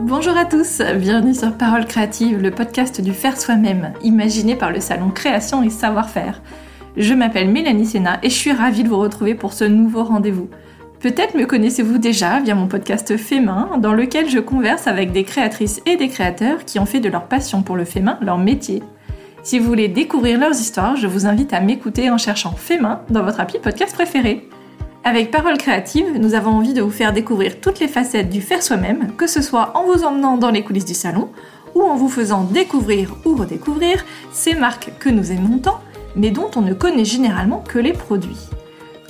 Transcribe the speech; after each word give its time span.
Bonjour 0.00 0.36
à 0.36 0.44
tous, 0.44 0.80
bienvenue 0.96 1.34
sur 1.34 1.54
Parole 1.54 1.84
Créative, 1.84 2.40
le 2.40 2.52
podcast 2.52 3.00
du 3.00 3.12
faire 3.12 3.36
soi-même, 3.36 3.92
imaginé 4.04 4.54
par 4.54 4.70
le 4.70 4.78
salon 4.78 5.10
Création 5.10 5.64
et 5.64 5.70
Savoir-faire. 5.70 6.40
Je 6.96 7.14
m'appelle 7.14 7.50
Mélanie 7.50 7.84
Sénat 7.84 8.20
et 8.22 8.30
je 8.30 8.34
suis 8.34 8.52
ravie 8.52 8.84
de 8.84 8.88
vous 8.88 9.00
retrouver 9.00 9.34
pour 9.34 9.52
ce 9.52 9.64
nouveau 9.64 10.04
rendez-vous. 10.04 10.48
Peut-être 11.00 11.34
me 11.34 11.46
connaissez-vous 11.46 11.98
déjà 11.98 12.38
via 12.38 12.54
mon 12.54 12.68
podcast 12.68 13.16
Fait 13.16 13.40
main, 13.40 13.70
dans 13.78 13.92
lequel 13.92 14.30
je 14.30 14.38
converse 14.38 14.86
avec 14.86 15.10
des 15.10 15.24
créatrices 15.24 15.82
et 15.84 15.96
des 15.96 16.08
créateurs 16.08 16.64
qui 16.64 16.78
ont 16.78 16.86
fait 16.86 17.00
de 17.00 17.08
leur 17.08 17.26
passion 17.26 17.62
pour 17.62 17.74
le 17.74 17.84
fait 17.84 18.00
main 18.00 18.18
leur 18.20 18.38
métier. 18.38 18.84
Si 19.42 19.58
vous 19.58 19.66
voulez 19.66 19.88
découvrir 19.88 20.38
leurs 20.38 20.60
histoires, 20.60 20.94
je 20.94 21.08
vous 21.08 21.26
invite 21.26 21.52
à 21.52 21.60
m'écouter 21.60 22.08
en 22.08 22.18
cherchant 22.18 22.52
Fait 22.52 22.78
main 22.78 23.02
dans 23.10 23.24
votre 23.24 23.40
appli 23.40 23.58
podcast 23.58 23.94
préféré. 23.94 24.48
Avec 25.08 25.30
Parole 25.30 25.56
Créative, 25.56 26.18
nous 26.20 26.34
avons 26.34 26.50
envie 26.50 26.74
de 26.74 26.82
vous 26.82 26.90
faire 26.90 27.14
découvrir 27.14 27.62
toutes 27.62 27.80
les 27.80 27.88
facettes 27.88 28.28
du 28.28 28.42
faire 28.42 28.62
soi-même, 28.62 29.12
que 29.16 29.26
ce 29.26 29.40
soit 29.40 29.72
en 29.74 29.86
vous 29.86 30.04
emmenant 30.04 30.36
dans 30.36 30.50
les 30.50 30.62
coulisses 30.62 30.84
du 30.84 30.92
salon 30.92 31.30
ou 31.74 31.80
en 31.80 31.96
vous 31.96 32.10
faisant 32.10 32.44
découvrir 32.44 33.16
ou 33.24 33.34
redécouvrir 33.34 34.04
ces 34.32 34.52
marques 34.52 34.92
que 34.98 35.08
nous 35.08 35.32
aimons 35.32 35.60
tant, 35.60 35.80
mais 36.14 36.30
dont 36.30 36.50
on 36.56 36.60
ne 36.60 36.74
connaît 36.74 37.06
généralement 37.06 37.64
que 37.66 37.78
les 37.78 37.94
produits. 37.94 38.50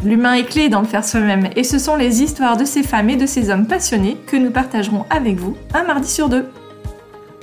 L'humain 0.05 0.35
est 0.35 0.45
clé 0.45 0.69
dans 0.69 0.83
le 0.83 0.87
faire 0.87 1.05
soi-même 1.05 1.51
et 1.57 1.65
ce 1.65 1.81
sont 1.81 1.97
les 1.97 2.23
histoires 2.23 2.57
de 2.57 2.65
ces 2.65 2.85
femmes 2.85 3.11
et 3.11 3.17
de 3.17 3.27
ces 3.27 3.51
hommes 3.51 3.67
passionnés 3.67 4.19
que 4.25 4.37
nous 4.37 4.53
partagerons 4.53 5.05
avec 5.11 5.35
vous 5.35 5.57
un 5.75 5.83
mardi 5.83 6.09
sur 6.09 6.29
deux. 6.29 6.47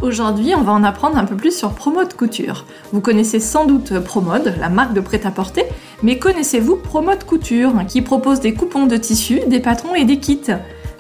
Aujourd'hui, 0.05 0.53
on 0.53 0.61
va 0.61 0.71
en 0.71 0.83
apprendre 0.83 1.17
un 1.17 1.25
peu 1.25 1.35
plus 1.35 1.57
sur 1.57 1.71
Promode 1.71 2.13
Couture. 2.13 2.65
Vous 2.93 3.01
connaissez 3.01 3.39
sans 3.39 3.65
doute 3.65 3.97
Promode, 3.97 4.53
la 4.59 4.69
marque 4.69 4.93
de 4.93 5.01
prêt-à-porter, 5.01 5.63
mais 6.03 6.19
connaissez-vous 6.19 6.75
Promode 6.75 7.23
Couture, 7.23 7.73
qui 7.87 8.03
propose 8.03 8.39
des 8.39 8.53
coupons 8.53 8.85
de 8.85 8.97
tissus, 8.97 9.39
des 9.47 9.59
patrons 9.59 9.95
et 9.95 10.05
des 10.05 10.19
kits? 10.19 10.51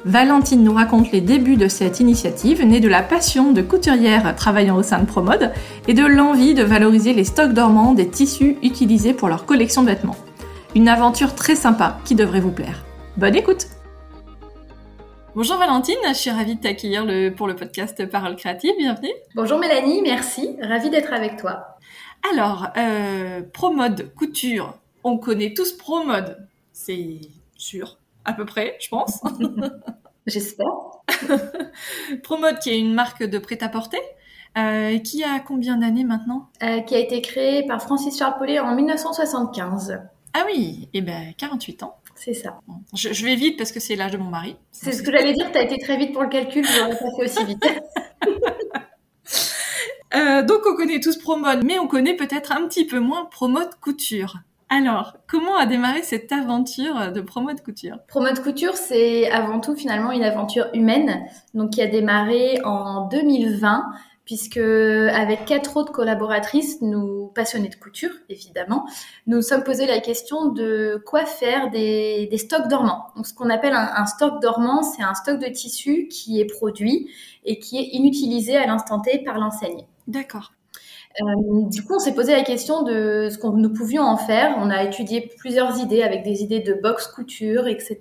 Valentine 0.05 0.63
nous 0.63 0.73
raconte 0.73 1.11
les 1.11 1.21
débuts 1.21 1.55
de 1.55 1.67
cette 1.67 1.99
initiative, 1.99 2.65
née 2.65 2.79
de 2.79 2.89
la 2.89 3.03
passion 3.03 3.51
de 3.51 3.61
couturières 3.61 4.35
travaillant 4.35 4.75
au 4.75 4.81
sein 4.81 4.97
de 4.97 5.05
Promode 5.05 5.51
et 5.87 5.93
de 5.93 6.03
l'envie 6.03 6.55
de 6.55 6.63
valoriser 6.63 7.13
les 7.13 7.25
stocks 7.25 7.53
dormants 7.53 7.93
des 7.93 8.09
tissus 8.09 8.57
utilisés 8.63 9.13
pour 9.13 9.27
leur 9.27 9.45
collection 9.45 9.83
de 9.83 9.89
vêtements. 9.89 10.17
Une 10.73 10.87
aventure 10.87 11.35
très 11.35 11.55
sympa 11.55 11.99
qui 12.05 12.15
devrait 12.15 12.41
vous 12.41 12.49
plaire. 12.49 12.83
Bonne 13.17 13.35
écoute 13.35 13.67
Bonjour 15.35 15.57
Valentine, 15.57 15.97
je 16.07 16.13
suis 16.13 16.31
ravie 16.31 16.55
de 16.55 16.61
t'accueillir 16.61 17.05
pour 17.35 17.47
le 17.47 17.57
podcast 17.57 18.05
Parole 18.09 18.37
Créative, 18.37 18.71
bienvenue. 18.77 19.11
Bonjour 19.35 19.59
Mélanie, 19.59 20.01
merci, 20.01 20.55
ravie 20.61 20.89
d'être 20.89 21.11
avec 21.11 21.35
toi. 21.35 21.75
Alors, 22.31 22.67
euh, 22.77 23.41
Promode 23.51 24.13
Couture, 24.15 24.75
on 25.03 25.17
connaît 25.17 25.53
tous 25.53 25.73
Promode, 25.73 26.47
c'est 26.71 27.19
sûr, 27.57 27.97
à 28.23 28.31
peu 28.31 28.45
près, 28.45 28.77
je 28.79 28.87
pense. 28.87 29.21
J'espère. 30.25 30.71
Promode 32.23 32.59
qui 32.59 32.69
est 32.69 32.79
une 32.79 32.93
marque 32.93 33.21
de 33.21 33.37
prêt-à-porter, 33.37 33.99
euh, 34.57 34.99
qui 34.99 35.25
a 35.25 35.41
combien 35.41 35.75
d'années 35.75 36.05
maintenant? 36.05 36.47
Euh, 36.63 36.79
Qui 36.79 36.95
a 36.95 36.99
été 36.99 37.21
créée 37.21 37.67
par 37.67 37.81
Francis 37.81 38.17
Charles 38.17 38.37
Paulet 38.37 38.59
en 38.59 38.73
1975. 38.73 39.99
Ah 40.33 40.43
oui, 40.45 40.87
et 40.93 40.99
eh 40.99 41.01
ben 41.01 41.33
48 41.37 41.83
ans. 41.83 41.97
C'est 42.15 42.33
ça. 42.33 42.59
Je, 42.93 43.25
vais 43.25 43.35
vite 43.35 43.57
parce 43.57 43.71
que 43.71 43.79
c'est 43.79 43.95
l'âge 43.95 44.13
de 44.13 44.17
mon 44.17 44.29
mari. 44.29 44.55
C'est 44.71 44.93
ce 44.93 45.03
que 45.03 45.11
j'allais 45.11 45.33
dire, 45.33 45.51
tu 45.51 45.57
as 45.57 45.63
été 45.63 45.77
très 45.77 45.97
vite 45.97 46.13
pour 46.13 46.23
le 46.23 46.29
calcul, 46.29 46.65
je 46.65 46.79
n'aurais 46.79 46.97
pas 46.97 47.11
fait 47.17 47.23
aussi 47.23 47.45
vite. 47.45 47.63
Euh, 50.13 50.43
donc 50.43 50.59
on 50.65 50.75
connaît 50.77 51.01
tous 51.01 51.17
Promode, 51.17 51.65
mais 51.65 51.77
on 51.77 51.87
connaît 51.87 52.15
peut-être 52.15 52.53
un 52.53 52.67
petit 52.67 52.85
peu 52.85 52.99
moins 52.99 53.25
Promode 53.25 53.75
Couture. 53.81 54.37
Alors, 54.69 55.17
comment 55.27 55.57
a 55.57 55.65
démarré 55.65 56.03
cette 56.03 56.31
aventure 56.31 57.11
de 57.11 57.19
Promode 57.19 57.61
Couture? 57.61 57.97
Promode 58.07 58.41
Couture, 58.41 58.75
c'est 58.75 59.29
avant 59.29 59.59
tout 59.59 59.75
finalement 59.75 60.11
une 60.11 60.23
aventure 60.23 60.67
humaine, 60.73 61.25
donc 61.53 61.71
qui 61.71 61.81
a 61.81 61.87
démarré 61.87 62.61
en 62.63 63.09
2020 63.09 63.83
puisque 64.25 64.57
avec 64.57 65.45
quatre 65.45 65.77
autres 65.77 65.91
collaboratrices, 65.91 66.81
nous 66.81 67.27
passionnées 67.35 67.69
de 67.69 67.75
couture, 67.75 68.09
évidemment, 68.29 68.85
nous 69.27 69.37
nous 69.37 69.41
sommes 69.41 69.63
posé 69.63 69.85
la 69.85 69.99
question 69.99 70.47
de 70.47 71.01
quoi 71.05 71.25
faire 71.25 71.69
des, 71.69 72.29
stocks 72.37 72.67
dormants. 72.67 73.07
Donc, 73.15 73.27
ce 73.27 73.33
qu'on 73.33 73.49
appelle 73.49 73.73
un, 73.73 74.05
stock 74.05 74.41
dormant, 74.41 74.81
c'est 74.81 75.03
un 75.03 75.13
stock 75.13 75.39
de 75.39 75.47
tissu 75.47 76.07
qui 76.07 76.39
est 76.41 76.45
produit 76.45 77.09
et 77.43 77.59
qui 77.59 77.77
est 77.77 77.89
inutilisé 77.93 78.57
à 78.57 78.65
l'instant 78.65 78.99
T 78.99 79.19
par 79.19 79.37
l'enseigne. 79.37 79.85
D'accord. 80.07 80.51
Euh, 81.21 81.69
du 81.69 81.83
coup, 81.83 81.95
on 81.95 81.99
s'est 81.99 82.13
posé 82.13 82.33
la 82.33 82.43
question 82.43 82.83
de 82.83 83.29
ce 83.31 83.37
qu'on 83.37 83.51
nous 83.51 83.71
pouvions 83.71 84.03
en 84.03 84.17
faire. 84.17 84.55
On 84.57 84.69
a 84.69 84.83
étudié 84.83 85.29
plusieurs 85.37 85.79
idées 85.79 86.03
avec 86.03 86.23
des 86.23 86.43
idées 86.43 86.59
de 86.59 86.73
box 86.73 87.07
couture, 87.07 87.67
etc. 87.67 87.97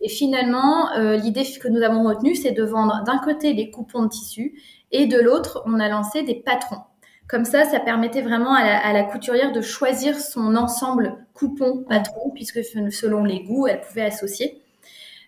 Et 0.00 0.08
finalement, 0.08 0.92
euh, 0.92 1.16
l'idée 1.16 1.42
que 1.60 1.68
nous 1.68 1.82
avons 1.82 2.04
retenue, 2.04 2.36
c'est 2.36 2.52
de 2.52 2.62
vendre 2.62 3.02
d'un 3.04 3.18
côté 3.18 3.54
les 3.54 3.70
coupons 3.70 4.04
de 4.04 4.08
tissu 4.08 4.54
et 4.92 5.06
de 5.06 5.18
l'autre, 5.18 5.62
on 5.66 5.80
a 5.80 5.88
lancé 5.88 6.22
des 6.22 6.34
patrons. 6.34 6.82
Comme 7.28 7.44
ça, 7.44 7.64
ça 7.64 7.78
permettait 7.78 8.22
vraiment 8.22 8.54
à 8.54 8.92
la, 8.92 9.02
couturière 9.04 9.52
de 9.52 9.60
choisir 9.60 10.18
son 10.18 10.56
ensemble 10.56 11.16
coupon-patron, 11.34 12.30
puisque 12.34 12.64
selon 12.64 13.22
les 13.22 13.40
goûts, 13.40 13.66
elle 13.66 13.82
pouvait 13.82 14.06
associer. 14.06 14.62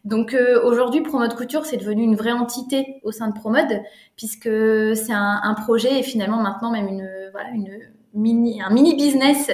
Donc 0.06 0.32
euh, 0.32 0.65
aujourd'hui, 0.65 1.03
Promode 1.03 1.34
Couture, 1.34 1.66
c'est 1.66 1.76
devenu 1.76 2.03
une 2.03 2.16
vraie 2.16 2.32
entité 2.32 3.00
au 3.04 3.12
sein 3.12 3.28
de 3.28 3.34
Promode, 3.34 3.82
puisque 4.16 4.48
c'est 4.97 5.12
un, 5.12 5.54
projet 5.62 5.98
et 5.98 6.03
finalement 6.03 6.38
maintenant 6.38 6.71
même 6.71 6.88
une, 6.88 7.09
voilà, 7.32 7.50
une 7.50 7.69
mini, 8.15 8.62
un 8.62 8.71
mini 8.71 8.97
business. 8.97 9.50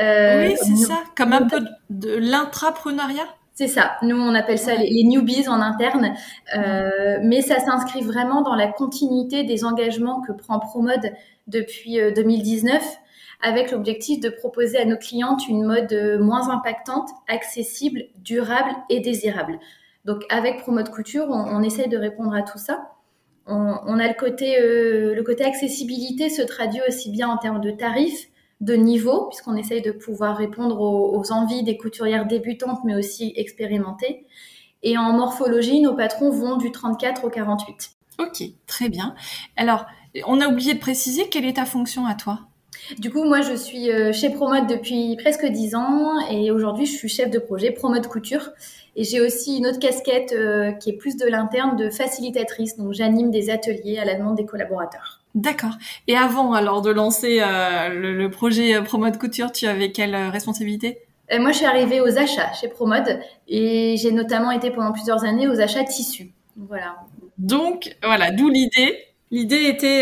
Euh, 0.00 0.48
oui, 0.48 0.56
c'est 0.56 0.86
ça, 0.86 1.02
comme 1.16 1.34
un 1.34 1.46
peu 1.46 1.60
de 1.90 2.16
l'intrapreneuriat. 2.16 3.28
C'est 3.60 3.68
ça. 3.68 3.98
Nous, 4.00 4.16
on 4.16 4.34
appelle 4.34 4.58
ça 4.58 4.74
les, 4.74 5.04
newbies 5.04 5.46
en 5.46 5.60
interne. 5.60 6.14
Euh, 6.56 7.18
mais 7.22 7.42
ça 7.42 7.58
s'inscrit 7.58 8.00
vraiment 8.00 8.40
dans 8.40 8.54
la 8.54 8.68
continuité 8.68 9.44
des 9.44 9.66
engagements 9.66 10.22
que 10.22 10.32
prend 10.32 10.58
Promode 10.58 11.12
depuis 11.46 11.98
2019 12.16 12.76
euh, 12.82 12.86
avec 13.42 13.70
l'objectif 13.70 14.18
de 14.18 14.30
proposer 14.30 14.78
à 14.78 14.86
nos 14.86 14.96
clientes 14.96 15.46
une 15.46 15.64
mode 15.64 15.92
euh, 15.92 16.18
moins 16.18 16.48
impactante, 16.48 17.10
accessible, 17.28 18.04
durable 18.16 18.70
et 18.88 19.00
désirable. 19.00 19.58
Donc 20.06 20.22
avec 20.30 20.62
Promode 20.62 20.88
Couture, 20.88 21.26
on, 21.28 21.58
on 21.58 21.62
essaye 21.62 21.90
de 21.90 21.98
répondre 21.98 22.34
à 22.34 22.40
tout 22.40 22.56
ça. 22.56 22.92
On, 23.46 23.74
on 23.84 23.98
a 23.98 24.08
le 24.08 24.14
côté, 24.18 24.56
le 24.58 25.22
côté 25.22 25.44
accessibilité 25.44 26.30
se 26.30 26.40
traduit 26.40 26.80
aussi 26.88 27.10
bien 27.10 27.28
en 27.28 27.36
termes 27.36 27.60
de 27.60 27.72
tarifs, 27.72 28.29
de 28.60 28.74
niveau, 28.74 29.26
puisqu'on 29.26 29.56
essaye 29.56 29.82
de 29.82 29.90
pouvoir 29.90 30.36
répondre 30.36 30.80
aux, 30.80 31.32
envies 31.32 31.62
des 31.62 31.76
couturières 31.76 32.26
débutantes, 32.26 32.80
mais 32.84 32.94
aussi 32.94 33.32
expérimentées. 33.36 34.26
Et 34.82 34.98
en 34.98 35.12
morphologie, 35.12 35.80
nos 35.80 35.94
patrons 35.94 36.30
vont 36.30 36.56
du 36.56 36.70
34 36.70 37.24
au 37.24 37.30
48. 37.30 37.90
Ok, 38.18 38.42
très 38.66 38.88
bien. 38.88 39.14
Alors, 39.56 39.86
on 40.26 40.40
a 40.40 40.48
oublié 40.48 40.74
de 40.74 40.78
préciser 40.80 41.28
quelle 41.28 41.46
est 41.46 41.54
ta 41.54 41.64
fonction 41.64 42.06
à 42.06 42.14
toi? 42.14 42.40
Du 42.98 43.10
coup, 43.10 43.24
moi, 43.24 43.40
je 43.40 43.54
suis 43.54 43.90
euh, 43.90 44.12
chez 44.12 44.30
Promode 44.30 44.66
depuis 44.66 45.16
presque 45.16 45.46
10 45.46 45.74
ans 45.74 46.20
et 46.30 46.50
aujourd'hui, 46.50 46.86
je 46.86 46.92
suis 46.96 47.08
chef 47.08 47.30
de 47.30 47.38
projet 47.38 47.70
Promode 47.70 48.06
Couture. 48.06 48.50
Et 48.96 49.04
j'ai 49.04 49.20
aussi 49.20 49.58
une 49.58 49.66
autre 49.66 49.78
casquette 49.78 50.32
euh, 50.32 50.72
qui 50.72 50.90
est 50.90 50.96
plus 50.96 51.16
de 51.16 51.26
l'interne 51.26 51.76
de 51.76 51.90
facilitatrice. 51.90 52.76
Donc, 52.76 52.92
j'anime 52.92 53.30
des 53.30 53.50
ateliers 53.50 53.98
à 53.98 54.04
la 54.04 54.14
demande 54.14 54.36
des 54.36 54.44
collaborateurs. 54.44 55.20
D'accord. 55.34 55.78
Et 56.08 56.16
avant 56.16 56.54
alors 56.54 56.82
de 56.82 56.90
lancer 56.90 57.40
euh, 57.40 57.88
le, 57.88 58.30
projet 58.30 58.82
Promode 58.82 59.16
Couture, 59.16 59.52
tu 59.52 59.66
avais 59.66 59.92
quelle 59.92 60.14
euh, 60.14 60.30
responsabilité? 60.30 60.98
Moi, 61.38 61.52
je 61.52 61.58
suis 61.58 61.66
arrivée 61.66 62.00
aux 62.00 62.18
achats 62.18 62.52
chez 62.54 62.66
Promode 62.66 63.20
et 63.46 63.96
j'ai 63.96 64.10
notamment 64.10 64.50
été 64.50 64.72
pendant 64.72 64.90
plusieurs 64.90 65.22
années 65.22 65.46
aux 65.46 65.60
achats 65.60 65.84
tissus. 65.84 66.32
Voilà. 66.56 66.96
Donc 67.38 67.96
voilà, 68.02 68.32
d'où 68.32 68.48
l'idée. 68.48 68.98
L'idée 69.30 69.66
était 69.66 70.00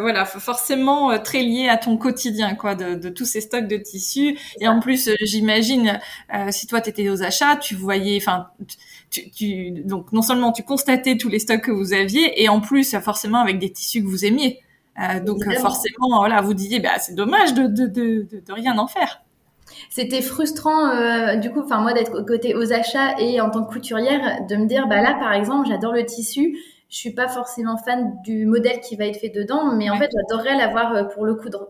voilà 0.00 0.24
forcément 0.24 1.16
très 1.20 1.42
liée 1.42 1.68
à 1.68 1.76
ton 1.76 1.96
quotidien 1.96 2.56
quoi, 2.56 2.74
de, 2.74 3.08
tous 3.08 3.24
ces 3.24 3.40
stocks 3.40 3.68
de 3.68 3.76
tissus. 3.76 4.36
Et 4.60 4.66
en 4.66 4.80
plus, 4.80 5.08
j'imagine 5.22 6.00
si 6.50 6.66
toi 6.66 6.80
tu 6.80 6.90
étais 6.90 7.08
aux 7.08 7.22
achats, 7.22 7.56
tu 7.56 7.76
voyais, 7.76 8.18
enfin 8.20 8.48
tu, 9.10 9.70
donc 9.70 10.12
non 10.12 10.22
seulement 10.22 10.50
tu 10.50 10.64
constatais 10.64 11.16
tous 11.16 11.28
les 11.28 11.38
stocks 11.38 11.62
que 11.62 11.70
vous 11.70 11.92
aviez, 11.92 12.42
et 12.42 12.48
en 12.48 12.60
plus 12.60 12.96
forcément 12.98 13.38
avec 13.38 13.60
des 13.60 13.70
tissus 13.70 14.02
que 14.02 14.08
vous 14.08 14.24
aimiez. 14.24 14.60
Euh, 14.98 15.20
donc 15.20 15.44
forcément, 15.58 16.18
voilà, 16.18 16.40
vous 16.40 16.54
disiez, 16.54 16.80
bah, 16.80 16.98
c'est 16.98 17.14
dommage 17.14 17.52
de, 17.54 17.66
de, 17.66 17.86
de, 17.86 18.26
de, 18.46 18.52
rien 18.52 18.78
en 18.78 18.86
faire. 18.86 19.22
C'était 19.90 20.22
frustrant, 20.22 20.90
euh, 20.90 21.36
du 21.36 21.50
coup, 21.50 21.60
enfin 21.60 21.80
moi 21.80 21.92
d'être 21.92 22.22
côté 22.22 22.54
aux 22.54 22.72
achats 22.72 23.18
et 23.18 23.40
en 23.40 23.50
tant 23.50 23.64
que 23.64 23.72
couturière, 23.72 24.46
de 24.48 24.56
me 24.56 24.66
dire, 24.66 24.86
bah 24.86 25.02
là 25.02 25.14
par 25.18 25.32
exemple, 25.34 25.68
j'adore 25.68 25.92
le 25.92 26.06
tissu, 26.06 26.58
je 26.88 26.98
suis 26.98 27.12
pas 27.12 27.28
forcément 27.28 27.76
fan 27.76 28.16
du 28.24 28.46
modèle 28.46 28.80
qui 28.80 28.96
va 28.96 29.06
être 29.06 29.18
fait 29.18 29.28
dedans, 29.28 29.74
mais 29.74 29.90
en 29.90 29.96
fait, 29.96 30.10
j'adorerais 30.12 30.56
l'avoir 30.56 30.94
euh, 30.94 31.04
pour 31.04 31.24
le 31.24 31.34
coudre. 31.34 31.68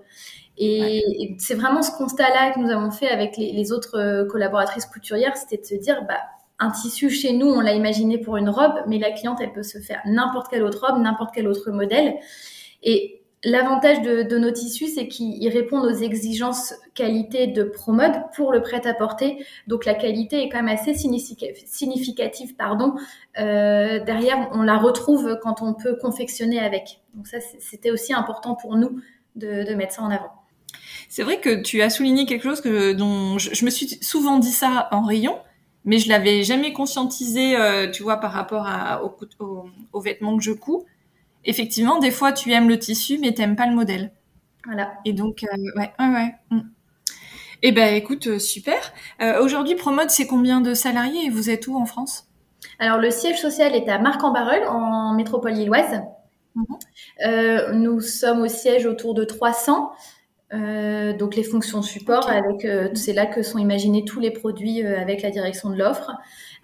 Et, 0.58 1.36
c'est 1.38 1.54
vraiment 1.54 1.82
ce 1.82 1.90
constat-là 1.96 2.52
que 2.52 2.60
nous 2.60 2.70
avons 2.70 2.90
fait 2.90 3.08
avec 3.08 3.36
les, 3.36 3.52
les 3.52 3.72
autres 3.72 3.98
euh, 3.98 4.24
collaboratrices 4.26 4.86
couturières, 4.86 5.36
c'était 5.36 5.58
de 5.58 5.64
se 5.64 5.74
dire, 5.74 6.04
bah 6.08 6.20
un 6.58 6.70
tissu 6.70 7.10
chez 7.10 7.32
nous, 7.34 7.46
on 7.46 7.60
l'a 7.60 7.74
imaginé 7.74 8.18
pour 8.18 8.36
une 8.36 8.48
robe, 8.48 8.74
mais 8.86 8.98
la 8.98 9.10
cliente, 9.10 9.40
elle 9.42 9.52
peut 9.52 9.62
se 9.62 9.78
faire 9.78 10.00
n'importe 10.06 10.48
quelle 10.48 10.62
autre 10.62 10.86
robe, 10.86 11.02
n'importe 11.02 11.34
quel 11.34 11.48
autre 11.48 11.70
modèle. 11.70 12.14
Et 12.82 13.25
L'avantage 13.48 14.02
de, 14.02 14.38
nos 14.38 14.50
tissus, 14.50 14.88
c'est 14.88 15.06
qu'ils 15.06 15.48
répondent 15.48 15.84
aux 15.84 15.94
exigences 15.94 16.74
qualité 16.94 17.46
de 17.46 17.62
Promode 17.62 18.24
pour 18.34 18.50
le 18.50 18.60
prêt-à-porter. 18.60 19.38
Donc 19.68 19.84
la 19.84 19.94
qualité 19.94 20.42
est 20.42 20.48
quand 20.48 20.60
même 20.60 20.76
assez 20.76 20.94
significative. 20.94 22.56
Pardon. 22.56 22.96
Euh, 23.38 24.02
derrière, 24.04 24.50
on 24.52 24.62
la 24.62 24.76
retrouve 24.76 25.38
quand 25.44 25.62
on 25.62 25.74
peut 25.74 25.94
confectionner 25.94 26.58
avec. 26.58 26.98
Donc 27.14 27.28
ça, 27.28 27.36
c'était 27.60 27.92
aussi 27.92 28.12
important 28.12 28.56
pour 28.56 28.74
nous 28.74 29.00
de, 29.36 29.72
mettre 29.76 29.94
ça 29.94 30.02
en 30.02 30.10
avant. 30.10 30.32
C'est 31.08 31.22
vrai 31.22 31.38
que 31.38 31.62
tu 31.62 31.82
as 31.82 31.90
souligné 31.90 32.26
quelque 32.26 32.42
chose 32.42 32.60
que, 32.60 32.94
dont 32.94 33.38
je, 33.38 33.64
me 33.64 33.70
suis 33.70 33.86
souvent 34.02 34.40
dit 34.40 34.50
ça 34.50 34.88
en 34.90 35.02
rayon, 35.02 35.38
mais 35.84 35.98
je 35.98 36.08
l'avais 36.08 36.42
jamais 36.42 36.72
conscientisé, 36.72 37.54
euh, 37.54 37.88
tu 37.88 38.02
vois, 38.02 38.16
par 38.16 38.32
rapport 38.32 38.66
à, 38.66 39.04
aux 39.92 40.00
vêtements 40.00 40.36
que 40.36 40.42
je 40.42 40.50
couds 40.50 40.84
effectivement, 41.46 41.98
des 41.98 42.10
fois, 42.10 42.32
tu 42.32 42.52
aimes 42.52 42.68
le 42.68 42.78
tissu, 42.78 43.18
mais 43.18 43.32
tu 43.32 43.40
n'aimes 43.40 43.56
pas 43.56 43.66
le 43.66 43.74
modèle. 43.74 44.12
Voilà. 44.66 44.92
Et 45.04 45.12
donc, 45.12 45.44
euh, 45.44 45.56
ouais, 45.76 45.92
ouais, 45.98 46.12
ouais. 46.12 46.34
Mm. 46.50 46.60
Eh 47.62 47.72
ben, 47.72 47.94
écoute, 47.94 48.26
euh, 48.26 48.38
super. 48.38 48.92
Euh, 49.22 49.42
aujourd'hui, 49.42 49.76
Promode, 49.76 50.10
c'est 50.10 50.26
combien 50.26 50.60
de 50.60 50.74
salariés 50.74 51.26
et 51.26 51.30
vous 51.30 51.48
êtes 51.48 51.66
où 51.68 51.76
en 51.76 51.86
France? 51.86 52.28
Alors, 52.78 52.98
le 52.98 53.10
siège 53.10 53.40
social 53.40 53.74
est 53.74 53.88
à 53.88 53.98
Marc-en-Barœul, 53.98 54.66
en 54.68 55.14
métropole 55.14 55.52
lilloise. 55.52 56.02
Mhm. 56.54 57.74
nous 57.74 58.00
sommes 58.00 58.40
au 58.40 58.48
siège 58.48 58.86
autour 58.86 59.12
de 59.12 59.24
300. 59.24 59.92
Donc 60.52 61.34
les 61.34 61.42
fonctions 61.42 61.82
support, 61.82 62.28
avec 62.28 62.66
c'est 62.94 63.12
là 63.12 63.26
que 63.26 63.42
sont 63.42 63.58
imaginés 63.58 64.04
tous 64.04 64.20
les 64.20 64.30
produits 64.30 64.82
avec 64.82 65.22
la 65.22 65.30
direction 65.30 65.70
de 65.70 65.76
l'offre. 65.76 66.10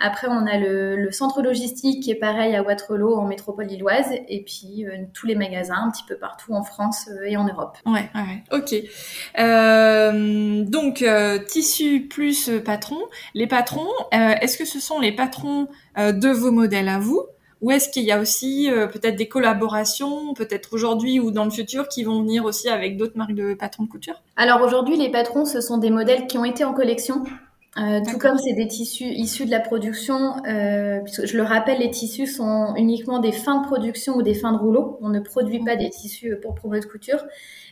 Après, 0.03 0.27
on 0.29 0.47
a 0.47 0.59
le, 0.59 1.11
centre 1.13 1.43
logistique 1.43 2.03
qui 2.03 2.11
est 2.11 2.17
pareil 2.17 2.57
à 2.57 2.63
Waterloo 2.63 3.15
en 3.15 3.27
métropole 3.27 3.67
lilloise 3.67 4.11
et 4.29 4.43
puis 4.43 4.85
euh, 4.85 4.97
tous 5.13 5.27
les 5.27 5.35
magasins 5.35 5.77
un 5.77 5.91
petit 5.91 6.05
peu 6.09 6.17
partout 6.17 6.55
en 6.55 6.65
France 6.65 7.09
euh, 7.09 7.27
et 7.27 7.37
en 7.37 7.47
Europe. 7.47 7.77
Ouais, 7.87 8.11
ouais, 8.15 8.43
ok. 8.51 8.75
Euh, 9.39 10.65
donc, 10.65 11.05
tissu 11.47 12.09
plus 12.09 12.51
patron. 12.65 12.99
Les 13.35 13.47
patrons, 13.47 13.89
est-ce 14.11 14.59
que 14.59 14.65
ce 14.65 14.81
sont 14.81 14.99
les 14.99 15.13
patrons 15.13 15.69
de 15.97 16.29
vos 16.29 16.51
modèles 16.51 16.89
à 16.89 16.99
vous? 16.99 17.23
Ou 17.63 17.71
est-ce 17.71 17.89
qu'il 17.89 18.03
y 18.03 18.13
a 18.13 18.21
aussi 18.21 18.69
peut-être 18.93 19.17
des 19.17 19.29
collaborations, 19.29 20.35
peut-être 20.35 20.75
aujourd'hui 20.75 21.21
ou 21.21 21.31
dans 21.31 21.45
le 21.45 21.51
futur, 21.51 21.89
qui 21.89 22.05
vont 22.05 22.21
venir 22.21 22.45
aussi 22.45 22.69
avec 22.69 22.97
d'autres 22.97 23.17
marques 23.17 23.35
de 23.35 23.55
patrons 23.55 23.85
de 23.85 23.89
couture? 23.89 24.21
Alors 24.37 24.61
aujourd'hui, 24.61 24.97
les 24.97 25.11
patrons, 25.11 25.45
ce 25.45 25.61
sont 25.61 25.79
des 25.79 25.91
modèles 25.91 26.27
qui 26.27 26.39
ont 26.39 26.45
été 26.45 26.65
en 26.65 26.75
collection 26.75 27.23
euh, 27.79 28.01
tout 28.07 28.19
comme 28.19 28.37
c'est 28.37 28.53
des 28.53 28.69
tissus 28.69 29.07
issus 29.07 29.47
de 29.47 29.51
la 29.51 29.61
production, 29.61 30.37
euh, 30.47 31.01
puisque 31.01 31.27
je 31.27 31.37
le 31.39 31.43
rappelle, 31.43 31.79
les 31.79 31.91
tissus 31.91 32.27
sont 32.27 32.75
uniquement 32.77 33.19
des 33.19 33.33
fins 33.33 33.63
de 33.63 33.67
production 33.67 34.17
ou 34.17 34.23
des 34.23 34.35
fins 34.35 34.53
de 34.53 34.59
rouleau. 34.59 34.99
On 35.01 35.09
ne 35.09 35.21
produit 35.21 35.65
pas 35.65 35.77
des 35.77 35.89
tissus 35.89 36.37
pour 36.43 36.55
promo 36.55 36.79
de 36.79 36.85
couture. 36.85 37.25